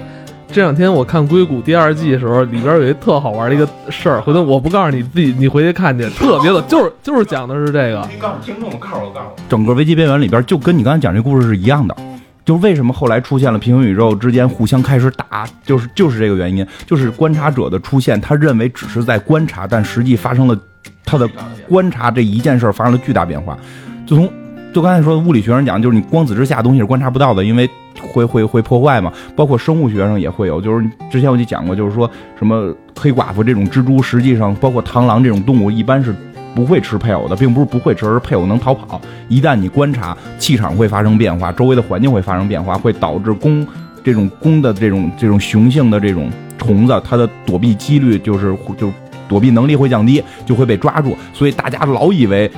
[0.56, 8.02] 这两天我看《硅谷》第二季的时候，里边有一特好玩的一个事儿，回头我不告诉你自己，你回去看去，特别的， 就是就是讲的是这个。
[8.10, 11.94] 你告诉听众，我告诉我告诉我，整个危机边缘里边就跟你刚才讲这故事是一样的，
[12.42, 20.58] 就是为什么后来出现了平行宇宙之间互相开始打，就是就是这个原因，就是观察者的出现，他认为只是在观察，但实际发生了
[21.04, 21.28] 他的
[21.68, 23.58] 观察这一件事发生了巨大变化。
[24.06, 24.26] 就从
[24.76, 27.66] 就刚才说物理学上讲，就是你光子之下东西是观察不到的，因为
[27.98, 29.10] 会会会破坏嘛。
[29.34, 36.14] 包括生物学上也会有，就是之前我就讲过，就是说什么黑寡妇这种蜘蛛，实际上包括螳螂这种动物，一般是
[36.54, 39.00] 不会吃配偶的，并不是不会吃，而是配偶能逃跑。
[39.28, 43.66] 一旦你观察，气场会发生变化，周围的环境会发生变化，会导致公
[44.04, 48.92] 这种公的这种这种雄性的这种虫子，它的躲避几率就是就
[49.26, 51.16] 躲避能力会降低，就会被抓住。
[51.32, 52.50] 所以大家老以为。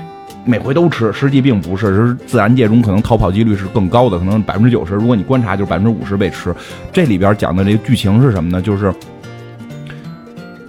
[0.49, 4.95] 每回都吃，实际并不是，是自然界中可能逃跑几率是更高的，可能百分之九十。
[4.95, 6.55] 如果你观察，就是百分之五十被吃。
[6.91, 8.63] 这里边讲的这个剧情是什么呢？
[8.63, 8.91] 就是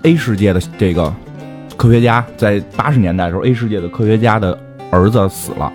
[0.03, 1.13] A 世界的这个
[1.77, 4.59] 科学家在八十年代的时候，A 世界的科学家的
[4.91, 5.71] 儿子死了，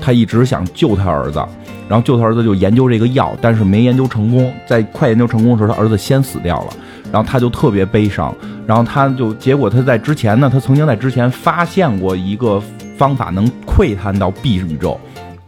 [0.00, 1.44] 他一直想救他儿子，
[1.88, 4.54] 然后救他儿子就研究这个药，但是没研究成功。
[4.64, 6.68] 在快研究成功的时候，他儿子先死掉了，
[7.10, 8.32] 然后他就特别悲伤。
[8.64, 12.62] 然后他就结果他在之前呢，他曾经在之前发现过一个。
[12.96, 14.98] 方法能窥探到 B 宇宙，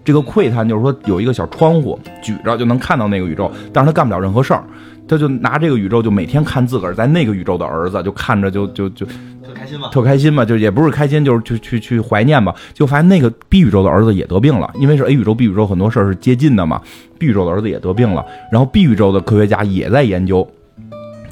[0.05, 4.65] 这个窥探就是说有一个小窗户举着就能看到那个宇宙，但是他干不了任何事儿，
[5.09, 16.81] 他就拿这个宇宙就每天看自个儿在那个宇宙的儿子，就看着就就就特开心嘛，特开心嘛，就也不是开心，就是去去去怀念吧，就发现那个 B 宇宙的儿子也得病了，因为是 A 宇宙 B 宇宙很多事儿是接近的嘛
[17.19, 20.47] ，B 宇宙的儿子也得病了，然后 B 宇宙的科学家也在研究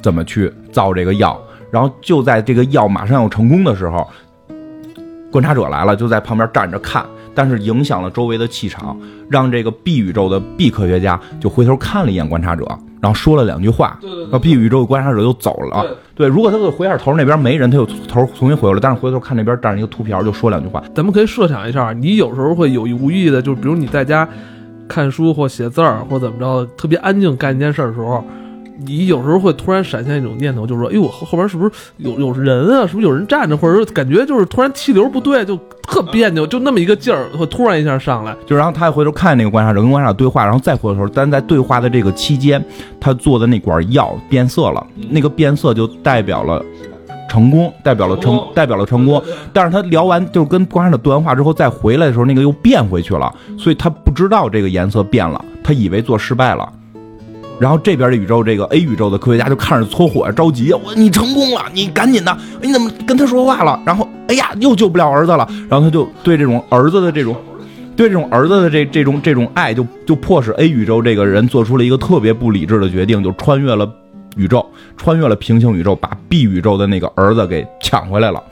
[0.01, 1.39] 怎么去造这个药，
[1.71, 4.07] 然后就在这个药马上要成功的时候。
[5.31, 8.97] 观察者来了，就在旁边站着看，但是影响了周围的气场，
[9.29, 12.65] 让这个 B 宇宙的 B 科学家就回头看了一眼观察者，
[13.01, 15.85] 然后说了两句话，然后 B 宇宙的观察者就走了。
[16.15, 20.81] 对，如果他回下头那边没人，他就头重新回过来，但是回头看那边站着一个秃瓢，就说两句话。
[20.93, 24.25] 咱们可以设想一下，你有时候会有意无意的，就是比如你在家
[24.87, 28.23] 看书或写字儿或怎么着，特别安静干一件事的时候。
[28.77, 32.85] 你有时候会突然闪现一种念头，就是说，哎呦，后后边是不是有有人啊？
[32.85, 33.55] 是不是有人站着？
[33.55, 38.35] 或者说感觉就是突然气流不对，就特别扭，就那么一个劲儿，会突然一下上来。
[38.45, 42.63] 就然后他回头看那个观察者，跟观察者对话，然后再回头，但在对话的这个期间，
[42.99, 46.61] 他做的那管药变色了，那个变色就代表了
[47.29, 49.21] 成功，代表了成，代表了成功。
[49.53, 56.69] 但是他聊完，就是跟观察者对完话之后，再回来的时候，那个又变回去了，所以他不知道这个颜色变了，他以为做失败了。
[57.59, 63.79] 然后这边的宇宙，这个 A 宇宙的科学家就看着搓火着急，我你成功了，你赶紧的，你怎么跟他说话了？
[63.85, 65.47] 然后哎呀，又救不了儿子了。
[65.69, 67.35] 然后他就对这种儿子的这种，
[67.95, 73.89] 对这种儿子的这这种这种爱，就就迫使 A 宇宙这个人做出了一个特别不理智的决定，就穿越了
[74.35, 74.65] 宇宙，
[74.97, 78.43] 穿越了平行宇宙，把 B 宇宙的那个儿子给抢回来了。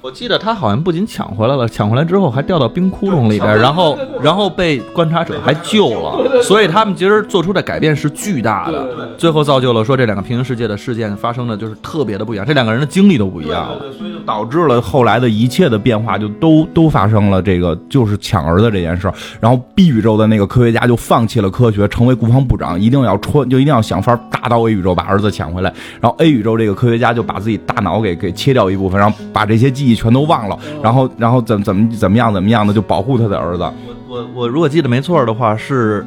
[0.00, 29.87] 我记得他好像不仅抢回来了，抢回来之后还掉到冰窟窿里边，然后然后被观察者还救了，所以他们其实做出的改变是巨大的，最后造就了说这两个平行世界的事件发生的就是特别的不一样，这两个人的经历都不一样了，所以就导致了后来的一切的变化就都都发生了，这个就是抢儿子这件事儿，然后 B 宇宙的那个科学家就放弃了科学，成为国防部长，一定要穿就一定要想法打到 A 宇宙把儿子抢回来，然后 A 宇宙这个科学家就把自己大脑给给切掉一部分，然后把这些记忆。
[29.94, 33.62] 全都忘了，然后，然后怎怎么怎么样怎么样的就保护他的儿子。
[34.08, 36.06] 我我我如果记得没错的话，是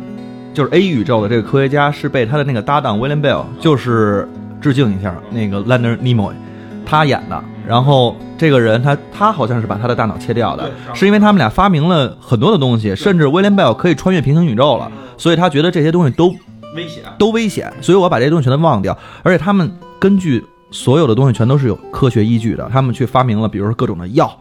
[0.53, 4.27] 就是 A 宇宙的这个科学家是被他的那个搭档 William Bell，就是
[4.59, 6.33] 致敬一下那个 Leonard Nimoy，
[6.85, 7.43] 他演的。
[7.67, 16.27] 然后这个人他他好像是把他的大脑切掉的，是因为他们俩发明了很多的东西，甚至 William Bell 可以穿越平行宇宙了，所以他觉得这些东西都
[16.75, 18.97] 危险，都危险，所以我把这些东西全都忘掉。
[19.23, 20.43] 而且他们根据。
[20.71, 24.31] 所有的东西全都是有科学依据的，他们去发明了，比如说各种的药，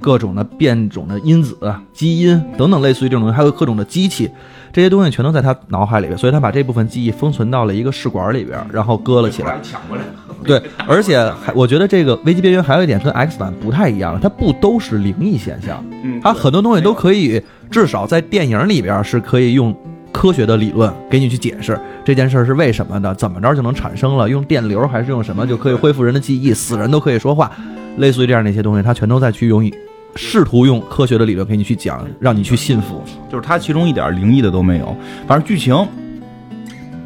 [0.00, 1.56] 各种的变种的因子、
[1.92, 4.30] 基因等等，类似于这种东西，还有各种的机器，
[4.72, 9.58] 这些东西全都在他脑海里边，所以他把这部分记忆封存到了一个试管里边，然后搁了起来。
[9.62, 10.02] 抢过来。
[10.42, 19.74] 对，而且还我觉得这个危机边缘还有一点跟 X 版不太一样，它不都是灵异现象，嗯，它很多东西都可以，至少在电影里边是可以用。
[20.14, 24.30] 科学的理论给你去解释这件事儿是为什么的，怎么着就能产生了？
[24.30, 26.54] 用电流还是用什么就可以恢复人的记忆？
[26.54, 27.50] 死人都可以说话，
[27.96, 29.68] 类似于这样的一些东西，他全都在去用，
[30.14, 33.02] 试图用科学的理论给你去讲，让你去信服。
[33.28, 34.96] 就是他其中一点灵异的都没有，
[35.26, 35.76] 反正剧情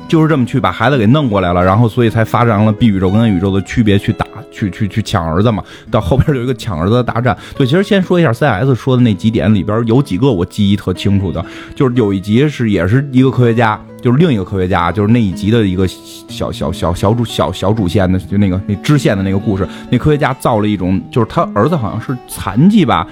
[0.06, 4.27] 就是这么去把孩子给弄过来了，然后所以才发展了 B 宇宙跟 A 宇宙的区别去打。
[4.50, 7.36] 去去去抢儿子嘛，到后边有一个抢儿子的大战。
[7.56, 15.86] 对，其实先说一下 CS 说的那几点里边有几个我记忆特清楚的，就是有一集是也是一个科学家就是另一个科学家，就是那一集的一个
[16.28, 19.66] 小小小小主小小主线的，就那个那支线的那个故事。
[19.90, 23.06] 那科学家造了一种，就是他儿子好像是残疾吧，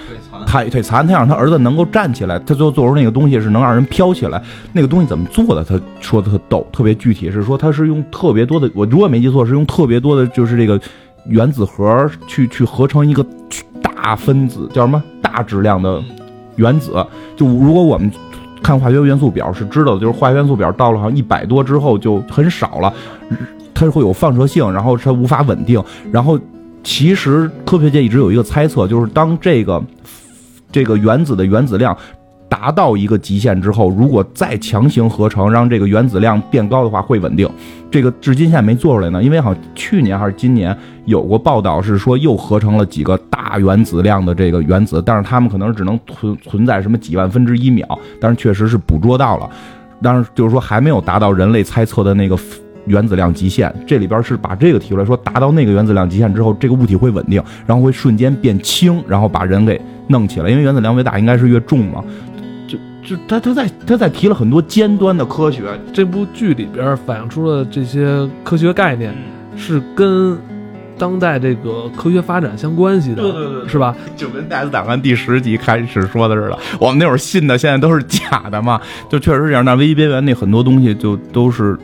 [0.45, 4.41] 他腿残，他让他儿子能够站起来，他最后做出那个东西是能让人飘起来。
[4.71, 5.61] 那个东西怎么做的？
[5.61, 10.79] 他说的特逗，特别具体，是说他是用特别多的，我如果没记错，是用特别多的，就是这个
[11.29, 13.25] 原子核去去合成一个
[13.81, 16.01] 大分子，叫什么大质量的
[16.55, 17.05] 原子。
[17.35, 18.11] 就如果我们
[18.63, 22.93] 看化学元素表是知道的，就是化学元素表到了好像一百多之后就很少了，
[23.73, 25.81] 它会有放射性，然后它无法稳定。
[26.11, 26.39] 然后
[26.83, 29.83] 其实科学界一直有一个猜测，就是当这个
[30.71, 31.95] 这个原子的原子量
[32.49, 37.49] 达到一个极限之后，如果再强行合成，让这个原子量变高的话，会稳定。
[37.89, 47.87] 这个至今现在没做出来呢，因为好像去年还是今年有过报道，是说又合成了几个大原子量的这个原子，但是它们可能只能存存在什么几万分之一秒，
[48.19, 49.49] 但是确实是捕捉到了，
[50.01, 52.37] 但是就是说还没有达到人类猜测的那个
[52.85, 53.73] 原子量极限。
[53.85, 62.03] 这里边是把这个提出来说，达到那个原子量极限之后，这个物体会稳定，然后会瞬间变轻，然后把人给弄起来，因为原子量越大，应该是越重嘛。
[63.07, 69.15] 就就他他在他在提了很多尖端的科学，这部剧里边反映出了这些科学概念，
[69.55, 70.37] 是跟
[70.97, 73.95] 当代这个科学发展相关系的，对对对是吧？
[74.17, 79.63] 就跟《戴斯档案》第十集开始说的似的，我们那会儿信的，现在都是假的嘛，就确实是这样。
[79.63, 81.77] 那危机边缘那很多东西就都是，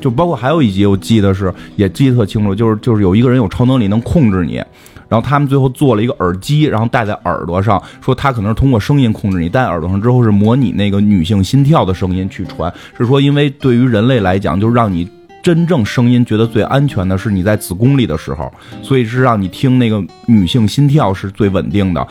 [0.00, 4.62] 就包括还有一集我记得是也记得特清楚，就是就是有一个人有超能力能控制你。
[5.10, 15.06] 然后他们最后做了一个耳机，然后戴在耳朵上，说他可能是通过声音控制你，戴耳朵上之后是模拟那个女性心跳的声音去传，是说因为对于人类来讲，就是让你
[15.42, 22.06] 真正声音觉得最安全的是你在子宫里的时候，所以是让你听那个女性心跳是最稳定的。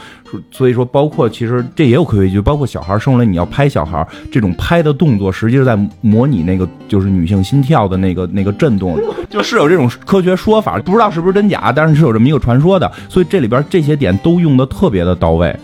[0.51, 12.91] 所以说，包括其实这也有科学依据，包括小孩生出来你要拍小孩，这种拍的动作实际是在模拟那个就是女性心跳的那个那个震动， 就是有这种科学说法，不知道是不是真假，但是是有这么一个传说的。
[13.07, 15.55] 所以这里边这些点都用的特别的到位，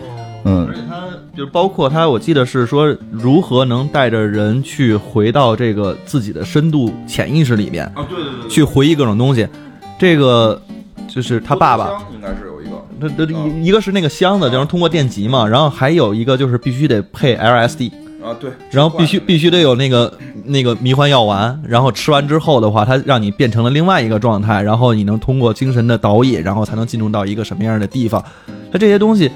[0.44, 0.74] 嗯而。
[0.74, 9.46] 且它就是包括他，我记得是说如何能带着人去回到这个自己的深度潜意识里面，啊，对对对去回忆各种东西。
[9.98, 10.60] 这个
[11.06, 17.90] 就是他爸爸，应该是有一个，他他一一个是那个箱子，就是通过电极嘛，然后还有一个就是必须得配 LSD，
[18.24, 28.24] 啊对，然后必须必须得有那个那个迷幻药丸，然后吃完之后的话，它让你变成了另外一个状态，然后你能通过精神的导引，然后才能进入到一个什么样的地方。
[28.72, 29.30] 它这些东西，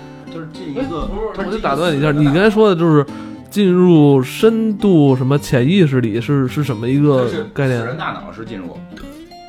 [0.52, 3.04] 就是这一个，我就打断你一下，你刚才说的就是
[3.50, 7.84] 进入深度什么潜意识里是是什么一个概念？
[7.84, 8.76] 人大脑是进入，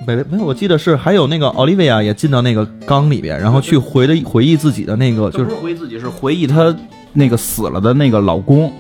[0.07, 6.75] 没没有，我记得是还有那个奥利维亚也进到那个缸里边，然后去回的回忆自己的那个就是不是回忆自己，是回忆她
[7.13, 8.71] 那个死了的那个老公。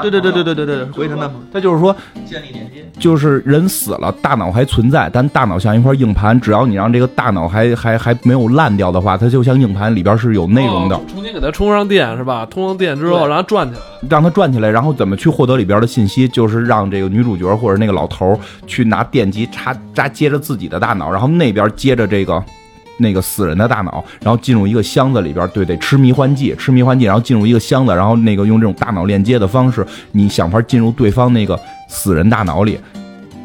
[0.00, 1.94] 对对对对对对对，回忆他那他就是说，
[2.26, 2.84] 建立连接。
[2.98, 12.46] 就是人死了，大脑还存在，但大脑像一块硬盘，只要你让这个大脑还还还没有烂掉的话，它就像硬盘里边是有内容的，哦重新给它充上电是吧？
[12.50, 13.80] 充上电之后，对让它转起来。
[14.08, 22.42] 让它转起来，然后怎么去获得里边的信息，就是让这个女主角或者那个老头去拿电极插扎接着自己的大脑，然后那边接着这个。
[23.00, 31.58] 那个死人的大脑，然后进入一个箱子里边，对，得吃迷幻剂，吃迷幻剂，然后进入一个箱子，然后那个用这种大脑链接的方式，你想法进入对方那个
[31.88, 32.78] 死人大脑里，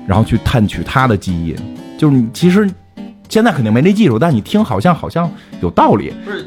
[0.06, 1.56] 然后去探取他的记忆。
[1.98, 2.70] 就是你其实
[3.30, 5.30] 现在肯定没这技术，但你听好像好像
[5.62, 6.14] 有道理。
[6.24, 6.46] 不是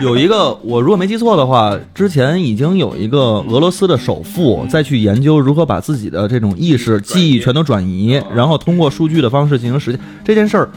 [0.00, 10.68] 有有一个，我如果没记错的话，之前已经有一个俄罗斯的首富再去研究如何把自己的这种意识、记忆全都转移，然后通过数据的方式进行实现这件事儿，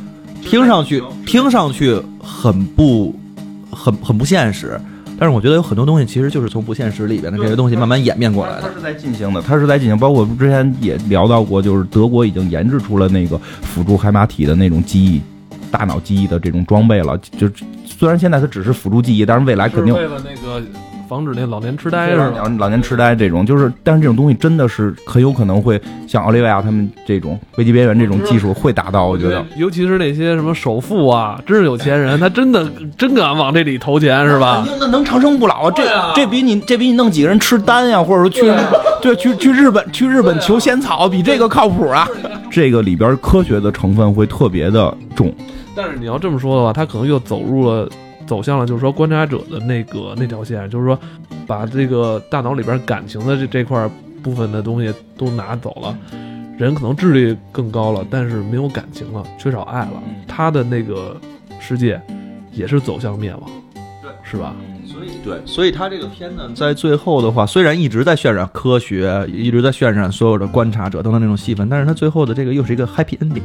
[0.45, 3.13] 听上去听上去很不
[3.69, 4.79] 很很不现实，
[5.19, 8.61] 但是我觉得有很多东西其实就是从不现实里边的这些东西慢慢演变过来的。
[8.61, 15.21] 它是在进行的，它是在进行，包括之前也聊到过，就是德国已经研制出了那个辅助海马体的那种记忆、
[15.71, 17.17] 大脑记忆的这种装备了。
[17.37, 17.49] 就
[17.85, 20.61] 虽然现在它只是辅助记忆，但是未来肯定为了那个
[21.07, 22.31] 防止那老年痴呆是吧？
[22.35, 29.45] 老老年痴呆这种，就是但是这种东西真的是很有可能会像奥利维亚他们这种危机边缘这种技术会达到，我觉得。
[29.55, 32.67] 尤其是那些什么首富啊，真是有钱人，他真的
[32.97, 34.65] 真敢往这里投钱是吧？
[34.79, 35.73] 那能长生不老啊！
[35.75, 35.83] 这
[36.15, 38.51] 这比你这比你弄几个人吃丹呀，或者说去
[39.01, 42.07] 对去去日本去日本求仙草，比这个靠谱啊！
[42.49, 45.33] 这个里边科学的成分会特别的重。
[45.75, 47.87] 但是你要这么说的话，他可能又走入了。
[48.25, 50.99] 走向了就是说观察者的那个那条线，就是说
[51.45, 53.89] 把这个大脑里边感情的这这块
[54.23, 55.97] 部分的东西都拿走了，
[56.57, 61.15] 人可能智力更高了，但是没有感情了，缺少爱了，他的那个
[61.59, 62.01] 世界
[62.51, 63.43] 也是走向灭亡，
[64.01, 64.55] 对，是吧？
[64.85, 73.41] 所以对，所以他这个片呢，在最后的话，虽然一直在渲染科学，一直在渲染所有的观察者等等那种戏份，但是他最后的这个又是一个 happy ending，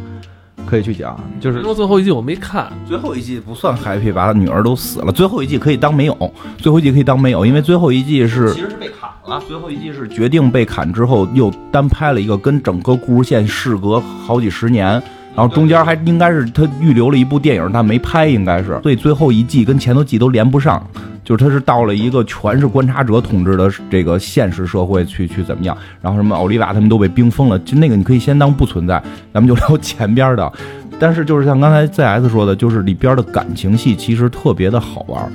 [0.71, 5.11] 可以去讲，就是说最后一季我没看，最后一季不算 happy，把他女儿都死了。
[5.11, 9.43] 最后一季可以当没有，最后一季可以当没有，因为最后一季是其实是被砍了。
[9.49, 14.87] 最后一季是决定被砍之后，又单拍了一个跟整个故事线事隔好几十年，
[15.35, 20.87] 然后中间还应该是他预留了一部电影，但没拍，应该是，所以最后一季跟前头季都连不上。
[21.25, 29.03] 就是他是到了一个全是观察者统治的这个现实社会去去怎么样，然后什么奥利瓦他们都被冰封了，就那个你可以先当不存在，
[29.33, 30.53] 咱们就聊前边的。
[30.99, 35.31] 但是就是像刚才 ZS 说的，就是里边的感情戏其实特别的好玩，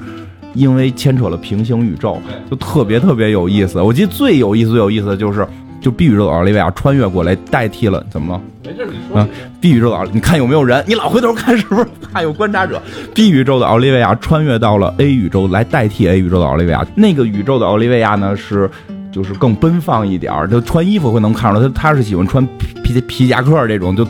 [0.53, 2.19] 因为牵扯了平行宇宙，
[2.49, 3.81] 就特别特别有意思。
[3.81, 5.47] 我记得最有意思最有意思的就是。
[5.81, 8.41] 就 B 宇宙奥利维亚穿越过来代替了，怎么了？
[8.63, 9.27] 没事，你说。
[9.61, 10.83] B 宇宙，你看有没有人？
[10.87, 12.81] 你老回头看是不是还有观察者
[13.13, 16.81] ？B 宇宙的奥利维亚穿越到了 A 宇宙来代替 A 宇宙的奥利维亚。
[16.95, 18.69] 那个宇宙的奥利维亚呢是，
[19.11, 22.47] 就是更奔放一点儿，就穿衣服会能看出来，他他是喜欢穿
[22.81, 24.07] 皮皮夹克这种就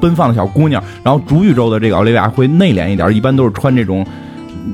[0.00, 0.82] 奔放的小姑娘。
[1.04, 4.02] 然后主宇宙的这个奥利维亚会内敛一点，一般都是穿这种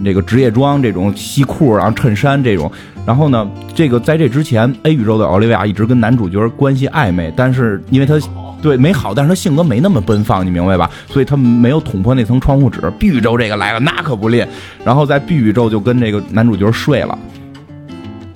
[0.04, 2.70] 这个职业装，这种西裤然后衬衫这种。
[3.04, 8.14] 然后呢，这个在这之前，A 宇宙的奥利维亚一直跟男主角关系暧昧，但是因为他
[8.60, 10.90] 对没好，但是他性格没那么奔放，你明白吧？
[11.08, 12.80] 所以他没有捅破那层窗户纸。
[12.98, 14.48] B 宇宙这个来了，那可不练。
[14.84, 17.18] 然后在 B 宇宙就跟这个男主角睡了，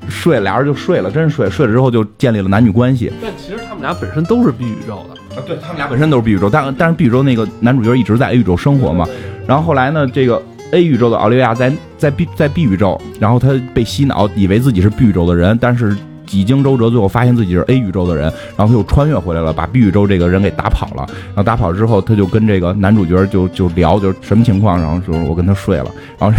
[0.08, 3.12] 睡俩人就睡了，真睡睡了之后就建立了男女关系。
[3.20, 9.06] 但其实他们俩本身都是 B 宇宙的啊，对他们俩本身都是 B 宇宙，但但是 B 宇宙那个男主角一直在 A 宇宙生活嘛。
[9.46, 10.42] 然后后来呢，这个。
[10.74, 15.94] A 宇宙的奥利维亚在在 B 在 B 宇宙，然后他被洗脑，以为自己是 B 宇宙的人，但是
[16.32, 18.22] 几经周折，最后发现自己是 A 宇宙的人，
[18.56, 21.04] 然后他又穿越回来了，把 B 宇宙这个人给打跑了。
[21.26, 26.38] 然后打跑之后，他就跟这个男主角就就聊，就什么情况，然后说我跟他睡了，然后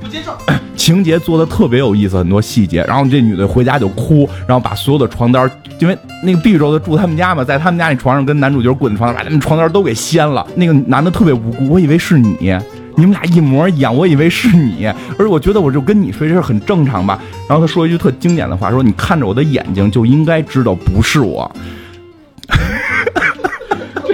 [0.00, 0.32] 不接受，
[0.74, 2.82] 情节做的特别有意思，很多细节。
[2.84, 10.46] 然后这女的回家就哭，然后把所有的床单，因为那个 B 宇宙的住他们家嘛，在他们家那床上跟男主角滚床单，把他们床单都给掀了。
[10.54, 12.58] 那个男的特别无辜，我以为是你。
[12.96, 14.86] 你们俩一模一样，我以为是你，
[15.18, 17.18] 而我觉得我就跟你睡，这事很正常吧？
[17.48, 21.50] 然后他说一句特经典的话，说你看着我的眼睛就应该知道不是我。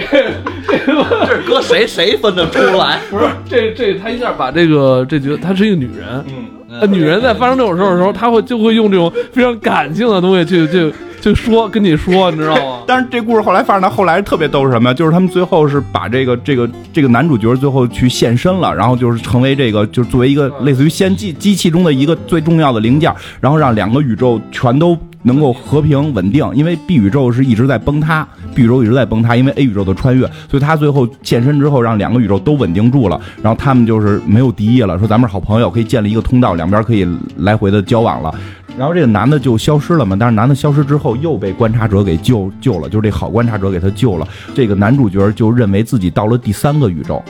[0.09, 0.33] 这
[0.68, 3.01] 这搁谁谁分得出来？
[3.11, 6.24] 不是这这他一下把这个这觉得她是一个女人，
[6.68, 10.93] 嗯，女人在发生这种事儿的时候，她会就会用这种非常感性的东西去去。
[11.27, 12.85] 就说跟你说，你知道吗？
[12.87, 14.95] 但是这故事后来发展到后来特别逗是什么呀？
[14.95, 26.49] 就是他们最后是把这个这个这个男主角最后去现身了，然后就是成为这个就是作为一个类似于先机机器中的一个最重要的零件，然后让两个宇宙全都能够和平稳定。
[26.55, 28.24] 因为 B 宇宙是一直在崩塌
[28.55, 37.05] ，B 宇宙一直在崩塌，因为 A 宇宙的穿越，所以他最后现身之后让两个宇宙都稳定住了，然后他们就是没有敌意了，说咱们是好朋友，可以建立一个通道，两边可以
[37.39, 38.33] 来回的交往了。
[38.79, 44.29] 然后这个男的就消失了嘛，但是男的消失之后又被观察者给救救了，就是这好观察者给他救了。
[44.55, 47.22] 这个男主角就认为自己到了第三个宇宙，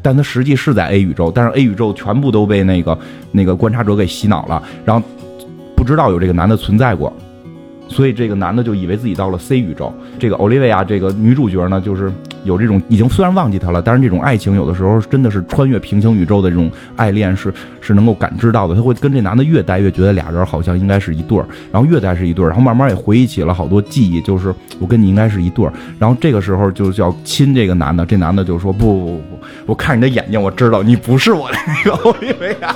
[0.00, 2.96] 但他实际是在 A 宇宙，但是 A 宇宙全部都被那个
[3.32, 5.04] 那个观察者给洗脑了，然后
[5.74, 7.12] 不知道有这个男的存在过。
[7.90, 9.92] 所以这个男的就以为自己到了 C 宇宙。
[10.18, 12.10] 这个奥利维亚这个女主角呢，就是
[12.44, 18.74] 有这种已经虽然忘记他了，但是这种爱情有的时候真的是穿越平行宇宙的这种爱恋是是能够感知到的。
[18.74, 25.72] 他会跟这男的越待越觉得俩人好像应该是一对儿，然后越待是一对儿，然后慢慢也回忆起了好多记忆，就是我跟你应该是一对儿。
[25.98, 32.74] 然后这个时候就要亲这个男的，这男的就说不不不不，我看你的眼睛，我知道你不是我的那个奥利维亚。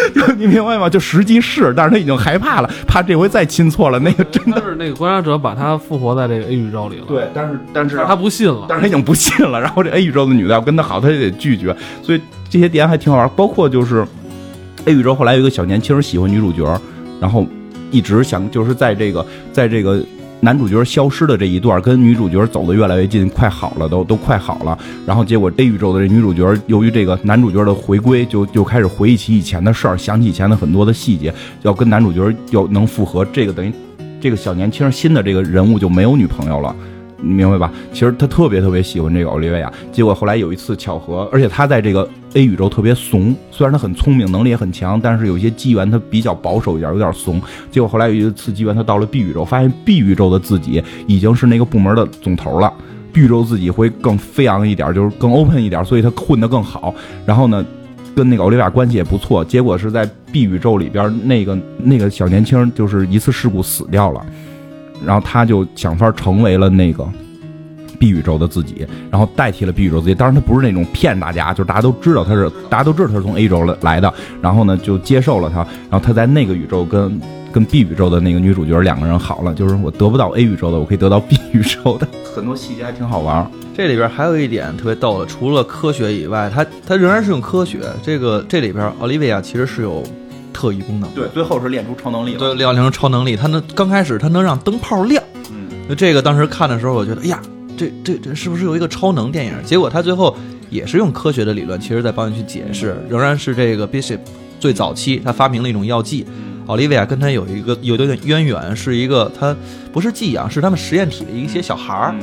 [0.38, 0.88] 你明白吗？
[0.88, 3.98] 就实际是，但是他已经害怕了，怕这回再亲错了。
[3.98, 7.04] 那个真的是那个观察者把他复活在这个 A 宇宙里了。
[7.06, 9.60] 对，但是但是他不信了，但是他已经不信了。
[9.60, 11.74] 然后这 A 宇宙的女的要跟他好，他就得拒绝。
[12.02, 14.06] 所以这些点还挺好玩，包括就是
[14.86, 16.80] A 宇宙后来有一个小年轻喜欢女主角，
[17.20, 17.46] 然后
[17.90, 20.02] 一直想就是在这个在这个。
[20.40, 24.78] 男主角消失的这一段，跟女主角走的越来越近，快好了，都都快好了。
[25.06, 31.32] 然后结果 A 宇宙的这女主角，由于这个男主角的回归，就就开始回忆起以前的事儿，想起以前的很多的细节，
[31.62, 33.24] 要跟男主角要能复合。
[33.26, 33.70] 这个等于
[34.18, 36.74] 这个小年轻新的这个人物就没有女朋友了。
[37.22, 37.70] 你明白吧？
[37.92, 47.40] 其实他特别特别喜欢这个奥利维亚，结果后来有一次巧合，而且他在这个 A 宇宙特别怂，虽然他很聪明，能力也很强，但是有些机缘他比较保守一点，有点怂。
[47.70, 52.72] 结果后来有一次机缘，他到了 B 宇宙，发现 B 宇宙的自己已经是那个部门的总头了
[53.12, 56.94] ，B 宇宙自己会更飞扬一点，就是更 open 一点，所以他混得更好。
[57.26, 57.64] 然后呢，
[58.14, 59.44] 跟那个奥利维亚关系也不错。
[59.44, 64.24] 结果是在 B 宇宙里边，那个那个小年轻就是一次事故死掉了。
[65.04, 67.08] 然后他就想法成为了那个
[68.00, 70.14] B 宇宙的自己，然后代替了 B 宇宙自己。
[70.14, 75.58] 当然，他不是那种骗大家，就是大家都知道他是，大家都知道他是从 A 宇宙来来的，然后呢就接受了他，
[75.90, 77.20] 然后他在那个宇宙跟
[77.52, 83.46] 跟 B 宇宙的那个女主角两个人好了，就是我得不到 A 宇宙的，我可以得到 B 宇宙的， 很多细节还挺好玩。
[83.76, 87.80] 这里边还有一点特别逗的，除了科学以外，它它仍然是用科学。
[88.02, 90.02] 这个这里边奥利维亚其实是有
[90.52, 92.38] 特异功能，对，最后是练出超能力了。
[92.38, 95.22] 对，练出超能力，它能刚开始它能让灯泡亮。
[95.50, 97.40] 嗯，那这个当时看的时候，我觉得，哎呀，
[97.80, 99.54] 这这这是不是有一个超能电影？
[99.64, 100.36] 结果他最后
[100.68, 104.18] 也是用科学的理论，其实在帮你去解释，仍然是这个 Bishop
[104.58, 106.26] 最早期他发明了一种药剂。
[106.66, 109.56] 奥利维亚跟他有一个有点渊源，是一个他
[109.94, 112.14] 不是寄养，是他们实验体的一些小孩儿。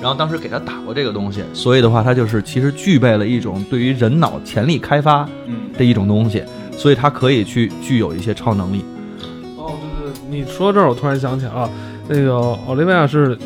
[0.00, 5.28] 然后当时给他打过这个东西，所以的话，他就是其实具备了一种对于人脑潜力开发
[5.76, 6.44] 的一种东西，
[6.76, 8.84] 所以他可以去具有一些超能力。
[9.56, 11.68] 哦，对对，你说这儿我突然想起啊，
[12.08, 12.36] 那个
[12.66, 13.36] 奥利维亚是，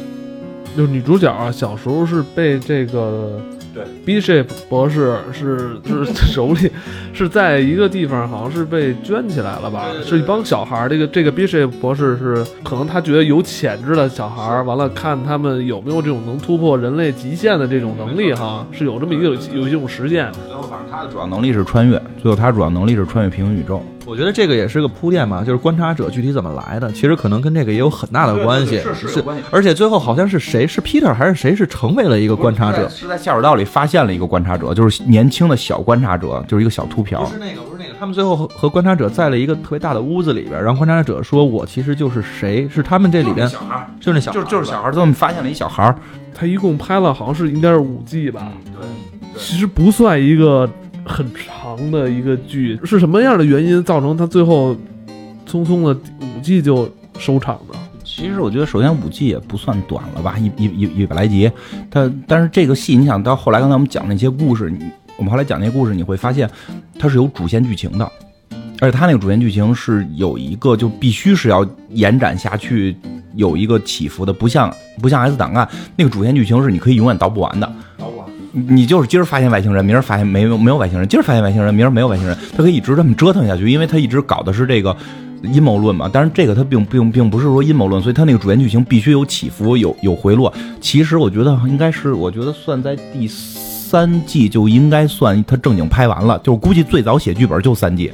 [0.77, 3.41] 就是女主角啊，小时候是被这个。
[3.77, 6.71] 对，Bishop 博士是就是 手里
[7.13, 9.85] 是在一个地方，好像是被圈起来了吧？
[10.03, 10.89] 是一帮小孩儿。
[10.89, 20.33] 这个这个 Bishop 博士是可能他觉得有潜质的小孩儿，完了看他们有没有这种能突破人类极限的这种能力哈，是有这么一个有有一种实践。
[20.47, 23.83] 最后反正他的主要能力是穿越，最后他主要能力是穿越平行宇宙。
[24.07, 28.79] 我觉得这个也是个铺垫嘛，就是观察者具体怎么来的，其实可能跟这个也有很大的关系。
[28.79, 29.43] 是是关系。
[29.51, 32.89] 而且最后好像是谁是 Peter 还是谁是成为了一个观察者？
[32.89, 37.25] 是在下水道里发现了一个观察者，就是年轻的小观察者，就是一个小秃瓢。
[37.25, 37.95] 不是那个，不是那个。
[37.99, 42.69] 他们最后和和观察者在了一个特别大的屋子里边，然后观察者说：“我其实就是谁？
[42.69, 45.93] 是他们这里边小孩，就是那小就是就是小孩，他们发现了一小孩。
[46.33, 48.53] 他一共拍了好像是应该是五季吧？
[48.79, 48.87] 对，
[49.37, 50.71] 其实不算一个。”
[51.07, 54.75] 很长的一个剧，是什么样的原因造成他最后
[55.49, 57.79] 匆匆的五季就收场的？
[58.05, 61.51] 其实我觉得，首先五季也不算短了吧，一一一一百来集。
[61.91, 64.79] 它但是这个戏，你想到后来刚才我们讲那些故事，你
[65.17, 66.49] 我们后来讲那些故事，你会发现
[66.99, 68.11] 它是有主线剧情的，
[68.81, 72.97] 而且它那个主线剧情是有一个就必须是要延展下去，
[73.35, 77.71] 有一个起伏的，不像不像 S 档案那个主线剧情是你可以永远倒不完的。
[78.57, 84.97] 你就是今儿发现外星人，明儿发现没有没有外星人，今儿发现外星人，明儿没有外星人，他可以一直这么折腾下去，因为他一直搞的是这个
[85.43, 86.09] 阴谋论嘛。
[86.11, 90.51] 但是这个他并并并不是说阴谋论，所以他那个主线剧情必须有起伏，有有回落。
[90.81, 98.11] 其实我觉得应该是，我觉得算在第三季就应该算他正经拍完了，就是估计最早写剧本就三季，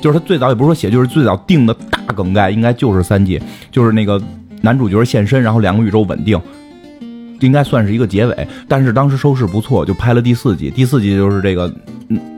[0.00, 3.38] 就是他最早也不是说写，就是最早定的大梗概应该就是三季，
[3.70, 4.18] 就是那个
[4.62, 6.40] 男主角现身，然后两个宇宙稳定。
[7.40, 10.70] 应该算是一个结尾，但是当时收视不错，就拍了第四季。
[10.70, 11.72] 第四季就是这个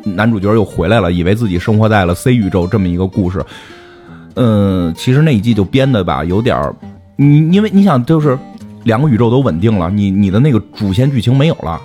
[0.04, 3.44] 男主角又回来了，以为自己生活在了 C 宇宙这么一个故事。
[4.34, 6.74] 嗯，其实那一季就编的吧，有点儿，
[7.16, 8.38] 你因为你想，就是
[8.84, 11.80] 两个宇宙都稳定了，你你的那个主线剧情没有了，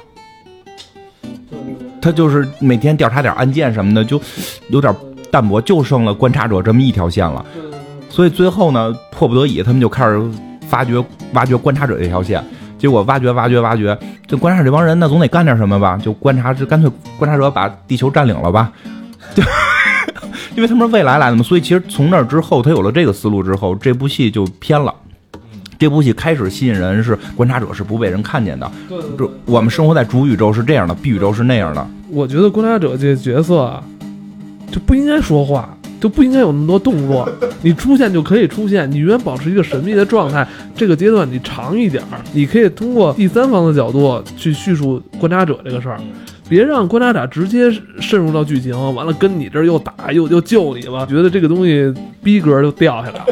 [2.01, 4.19] 他就是每天调查点案件什么的，就
[4.69, 4.93] 有点
[5.29, 7.45] 淡薄，就剩了观察者这么一条线了。
[8.09, 10.21] 所以最后呢，迫不得已，他们就开始
[10.67, 11.01] 发掘、
[11.33, 12.43] 挖掘观察者这条线。
[12.81, 15.95] 结果挖掘挖掘挖掘，就观察这帮人，那总得干点什么吧？
[16.01, 18.71] 就观察，就干脆观察者把地球占领了吧？
[19.35, 19.43] 就
[20.55, 24.91] 因为他们是未来来的嘛，所以其实从那之后，他有了这个思路之后，这部戏就偏了。
[25.77, 31.87] 这部戏开始吸引人是观察者是不被人看见的，就我们生活在主宇宙是这样的，B 宇宙是那样的。
[32.09, 33.83] 我觉得观察者这角色啊，
[34.71, 35.69] 就不应该说话。
[36.01, 37.29] 就不应该有那么多动作，
[37.61, 40.45] 你出现就可以出现，你永远保持一个神秘的状态。
[40.75, 46.01] 这个阶段你长一点儿，你可以通过第三方的角度去叙述观察者这个事儿，
[46.49, 51.93] 别让观察者直接渗入到剧情，完了跟你这儿又打又又救你了，觉得这个东西
[52.23, 53.25] 逼格就掉下来了，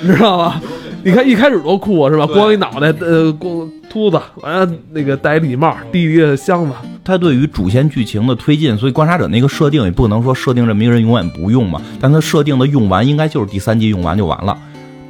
[0.00, 0.60] 你知道吧？
[1.04, 2.26] 你看一开始多酷啊是吧？
[2.26, 6.72] 光一脑袋，呃，光秃子，完了那个戴礼帽，递一个箱子。
[7.04, 11.78] 他对于主线剧情的推进，所以观察者那个设定也不能说设定这么一个人永远不用嘛。
[12.00, 14.56] 但他设定的用完，应该就是第三季用完就完了。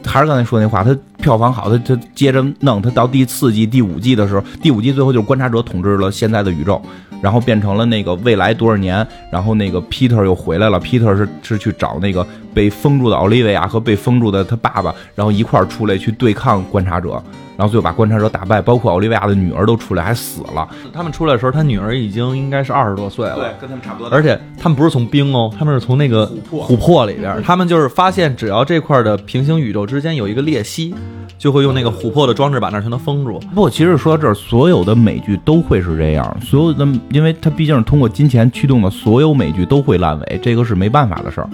[0.05, 6.79] 还是刚才说那话，他票房好，他他接着弄，他到第四季、第五季的时候，第五季最后就是观察者统治了现在的宇宙，
[7.23, 17.23] 然后变成了那个未来多少年，然后那个 Peter 又回来了，Peter 是是去找那个被封住的奥利维亚和被封住的他爸爸，然后一块儿出来去对抗观察者。
[17.57, 20.69] 然后最后把观察者打败，包括奥利维亚的女儿都出来，还死了。
[20.93, 24.09] 他们出来的时候，他女儿已经应该是二十多岁了，对，跟他们差不多。
[24.11, 27.41] 而且他们不是从冰哦，他们是从那个琥珀里边。
[27.45, 30.93] 他们就是发现，只要这块的平行宇宙之间有一个裂隙，
[31.39, 33.39] 就会用那个琥珀的装置把那全都封住。
[33.55, 41.49] 不，其实说到这儿，所有的美剧都会是这样，所有的，因为它毕竟是通过金钱驱动的，所有美剧都会烂尾，这个是没办法的事儿。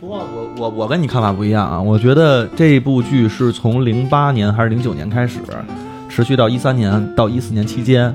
[0.00, 0.42] 不过我。
[0.58, 5.40] 我我跟你看法不一样啊，我觉得这部剧是从零八年还是零九年开始，
[6.10, 8.14] 持续到一三年到一四年期间。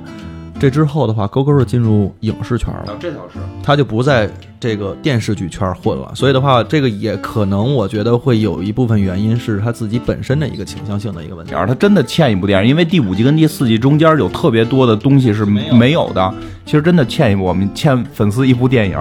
[0.60, 3.39] 这之后的话，勾勾是进入影视圈了，这倒是。
[3.62, 4.28] 他就不在
[4.60, 11.53] 这个电视剧圈混了，所以的话，这个也可能我觉得会有一部分原因是他自己本身的一个倾向性的一个问题。
[11.53, 16.34] 他真的欠一部电影，因为第五季跟第四季中间有特别多的东西是没有的。
[16.66, 18.97] 其实真的欠一部，我们欠粉丝一部电影。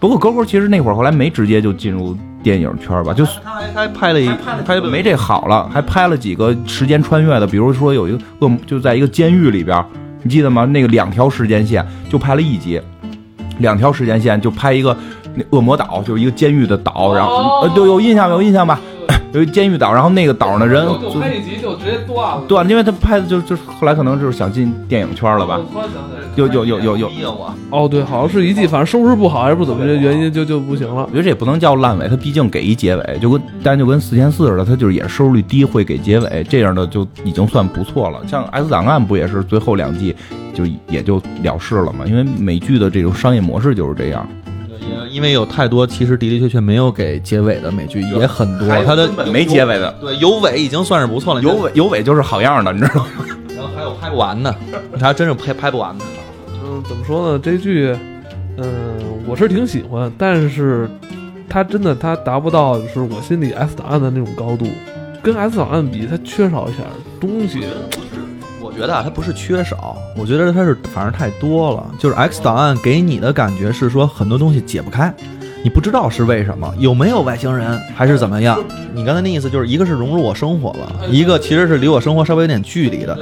[0.00, 4.26] 不过勾勾其实那会儿后来没直接就进入电影圈吧，就是他还还拍了一
[4.64, 9.84] 拍没这好了，还拍了几个时间穿越的，比如说有一个恶就在一个监狱里边。
[10.24, 10.64] 你记得吗？
[10.64, 12.80] 那个两条时间线就拍了一集，
[13.58, 14.96] 两条时间线就拍一个
[15.34, 18.80] 那恶魔岛，就是一个监狱的岛，然后呃，对有印象有印象吧？
[19.34, 25.60] 有一监狱岛，然后那个岛上的人就拍一集就直接断了，断，因为他拍的就就后来可能就是想进电影圈了吧？
[26.36, 31.04] 有有有有有哦，对，好像是一季，反正收视不好还是不怎么着原因就就不行了。
[31.04, 38.20] 我觉得这也不能叫烂尾，它毕竟给一结尾，就跟但就跟四千四似的，它就是也是收视率低会给结尾，这样的就已经算不错了。
[38.26, 40.14] 像 S 档案不也是最后两季
[40.52, 42.04] 就也就了事了嘛？
[42.06, 44.26] 因为美剧的这种商业模式就是这样。
[45.10, 51.40] 因为有太多其实的的确确没有给结尾的美剧也很多，它的没结尾的，对，有尾已经算是不错了。
[51.40, 53.06] 有尾有尾就是好样的，你知道吗？
[53.56, 54.52] 然后还有拍不完的，
[54.98, 56.04] 它真是拍拍不完的。
[56.88, 57.38] 怎么说呢？
[57.38, 57.96] 这剧，
[58.56, 58.66] 嗯，
[59.26, 60.88] 我是挺喜欢，但是
[61.48, 64.66] 它真的它达不到就是我心里 S 档案的那种高度，
[65.22, 66.86] 跟 S 档案比，它缺少一点
[67.20, 67.64] 东西。
[68.60, 71.86] 我觉得啊，它不是缺少，我觉得它是反正太多了。
[71.98, 75.14] 就是 X 档案给你的感觉是说很多东西解不开，
[75.62, 78.58] 你不知道是为什么，有没有外星人还是怎么样？
[78.92, 83.16] 你刚才那意思就是一个是融入我生活了，一个其实是离我生活稍微有点距离的。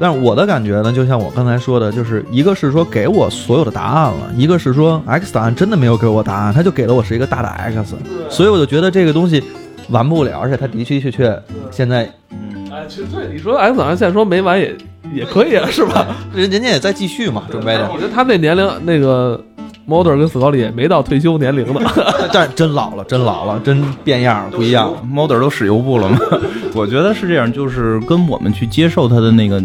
[0.00, 7.96] 但是我的感觉呢，就像我刚才说的，就是一个是说给我所有的答案了，一个是说 X 档案真的没有给我答案，他就给了我是一个大的 X，
[8.28, 9.42] 所以我就觉得这个东西
[9.90, 12.08] 完不了，而且他的的确确现在。
[12.30, 14.76] 嗯哎，其实对你说 X 档案现在说没完也
[15.14, 16.06] 也可以啊，是吧？
[16.34, 17.90] 人人家也在继续嘛，准备的。
[17.90, 19.42] 我觉得他那年龄，那个
[19.88, 21.80] Mulder 跟斯高利也没到退休年龄呢，
[22.30, 24.92] 但真老了，真老了，真变样，不一样。
[25.10, 26.18] Mulder 都使油布了吗？
[26.74, 29.62] 我觉得是这样，就是跟我们去接受他的那个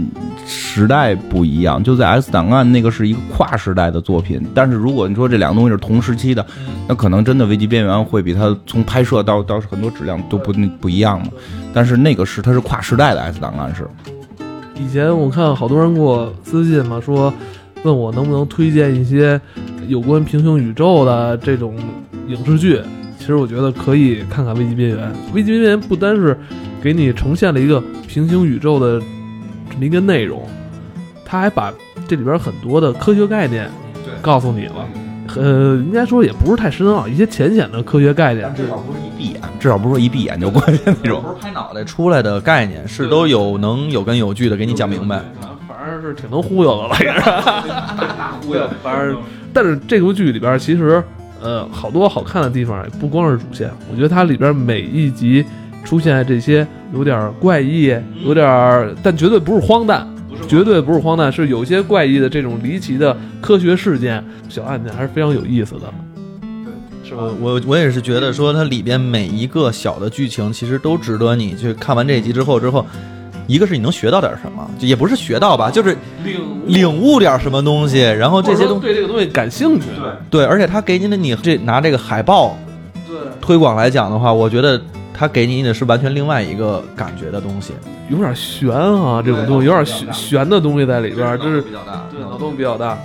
[0.48, 1.84] 时代不一样。
[1.84, 6.46] 就在 X 档案那个是一个跨时代的作品，但是如果你说这两个东西是同时期的，
[6.88, 11.28] 那可能真的危机边缘会比它从拍摄到到很多质量都不不一样嘛。
[11.74, 13.86] 但是那个是它是跨时代的 X 档案是。
[14.80, 17.32] 以前我看好多人给我私信嘛，说
[17.84, 19.40] 问我能不能推荐一些
[19.88, 21.76] 有关平行宇宙的这种
[22.28, 22.82] 影视剧。
[23.20, 24.98] 其实我觉得可以看看《危机边缘》。
[25.34, 26.38] 《危机边缘》不单是
[26.82, 29.00] 给你呈现了一个平行宇宙的
[29.72, 30.42] 这么一个内容，
[31.26, 31.74] 他还把
[32.08, 33.70] 这里边很多的科学概念
[34.22, 34.88] 告诉你了。
[35.38, 41.24] 呃，应该说也不是太深奥，一些浅显的科学概念，至少不是一闭眼，至少不是说一闭眼就过去那种。
[41.24, 45.24] 不是拍脑袋出来的概念，是都有能有根有据的给你讲明白。
[45.84, 48.38] 反正是挺能忽悠的吧，也是大。
[48.42, 48.70] 忽悠。
[48.82, 49.18] 反正，
[49.52, 51.04] 但是这部剧里边其实，
[51.42, 53.70] 呃，好多好看的地方，不光是主线。
[53.92, 55.44] 我觉得它里边每一集
[55.84, 60.08] 出现这些有点怪异，有点，但绝对不是荒诞。
[60.48, 65.82] 绝对不是荒诞，是有些怪异的这种离奇的科学事件、小案件，还是非常有意思的。
[66.42, 67.24] 对，是吧？
[67.42, 72.86] 我我也是觉得说，它里边每一个小的剧情，其实都值得你去看完这一集之后之后，
[73.48, 79.88] 一个是你能学到点什么，也不是学到吧，就是领领悟点什么东西，然后这些东西对这个东西感兴趣。
[80.30, 82.58] 对对，而且他给你的你这拿这个海报
[83.08, 84.82] 对推广来讲的话，我觉得。
[85.16, 87.72] 他给你的是完全另外一个感觉的东西，
[88.10, 92.98] 有点悬啊，这种东西有点悬悬的东西在里边，就是比较大，对，脑洞比较大，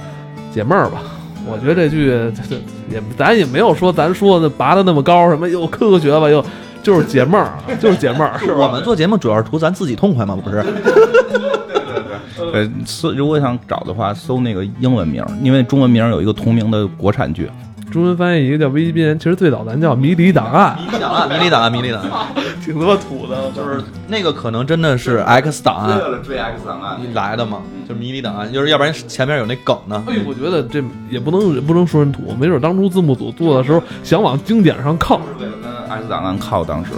[0.50, 1.02] 解闷儿吧。
[1.46, 2.06] 我觉得这剧
[2.90, 6.42] 也咱也没有说咱说的拔的那么高，什么又科学吧，又
[6.88, 8.38] 就是解闷儿，就是解闷儿。
[8.38, 10.62] 是 我们做节目主要是图咱自己痛快嘛，不是？
[10.62, 10.72] 对
[11.84, 12.62] 对对。
[12.62, 17.50] 呃，搜如果想找的话，搜那个英文名，因为中文名有一个同名的国产剧。
[17.90, 20.78] 中文翻译一个叫《危机边缘》，其实最早咱叫《迷离档案》。
[20.80, 22.26] 迷离档案，迷离档案，迷离档案，
[22.64, 23.50] 挺他妈土的。
[23.52, 27.58] 就是那个可能真的是 X 档案，为了追 X 档案来的嘛？
[27.88, 30.02] 就是迷离档案，就是要不然前面有那梗呢。
[30.06, 35.46] 哎，我觉得这也不能也不能说人土，没准当初字幕组做的时候想往经典上靠，为
[35.88, 36.64] 了跟 X 档案靠。
[36.64, 36.92] 当时，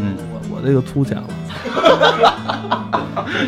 [0.00, 1.24] 嗯，我我这个粗浅了。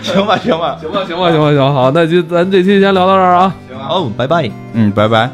[0.02, 3.54] 行吧，行吧，行吧，行吧，行吧，行，好，那就咱这期先聊到这儿啊。
[3.68, 5.30] 行啊，哦，拜拜，嗯，拜拜。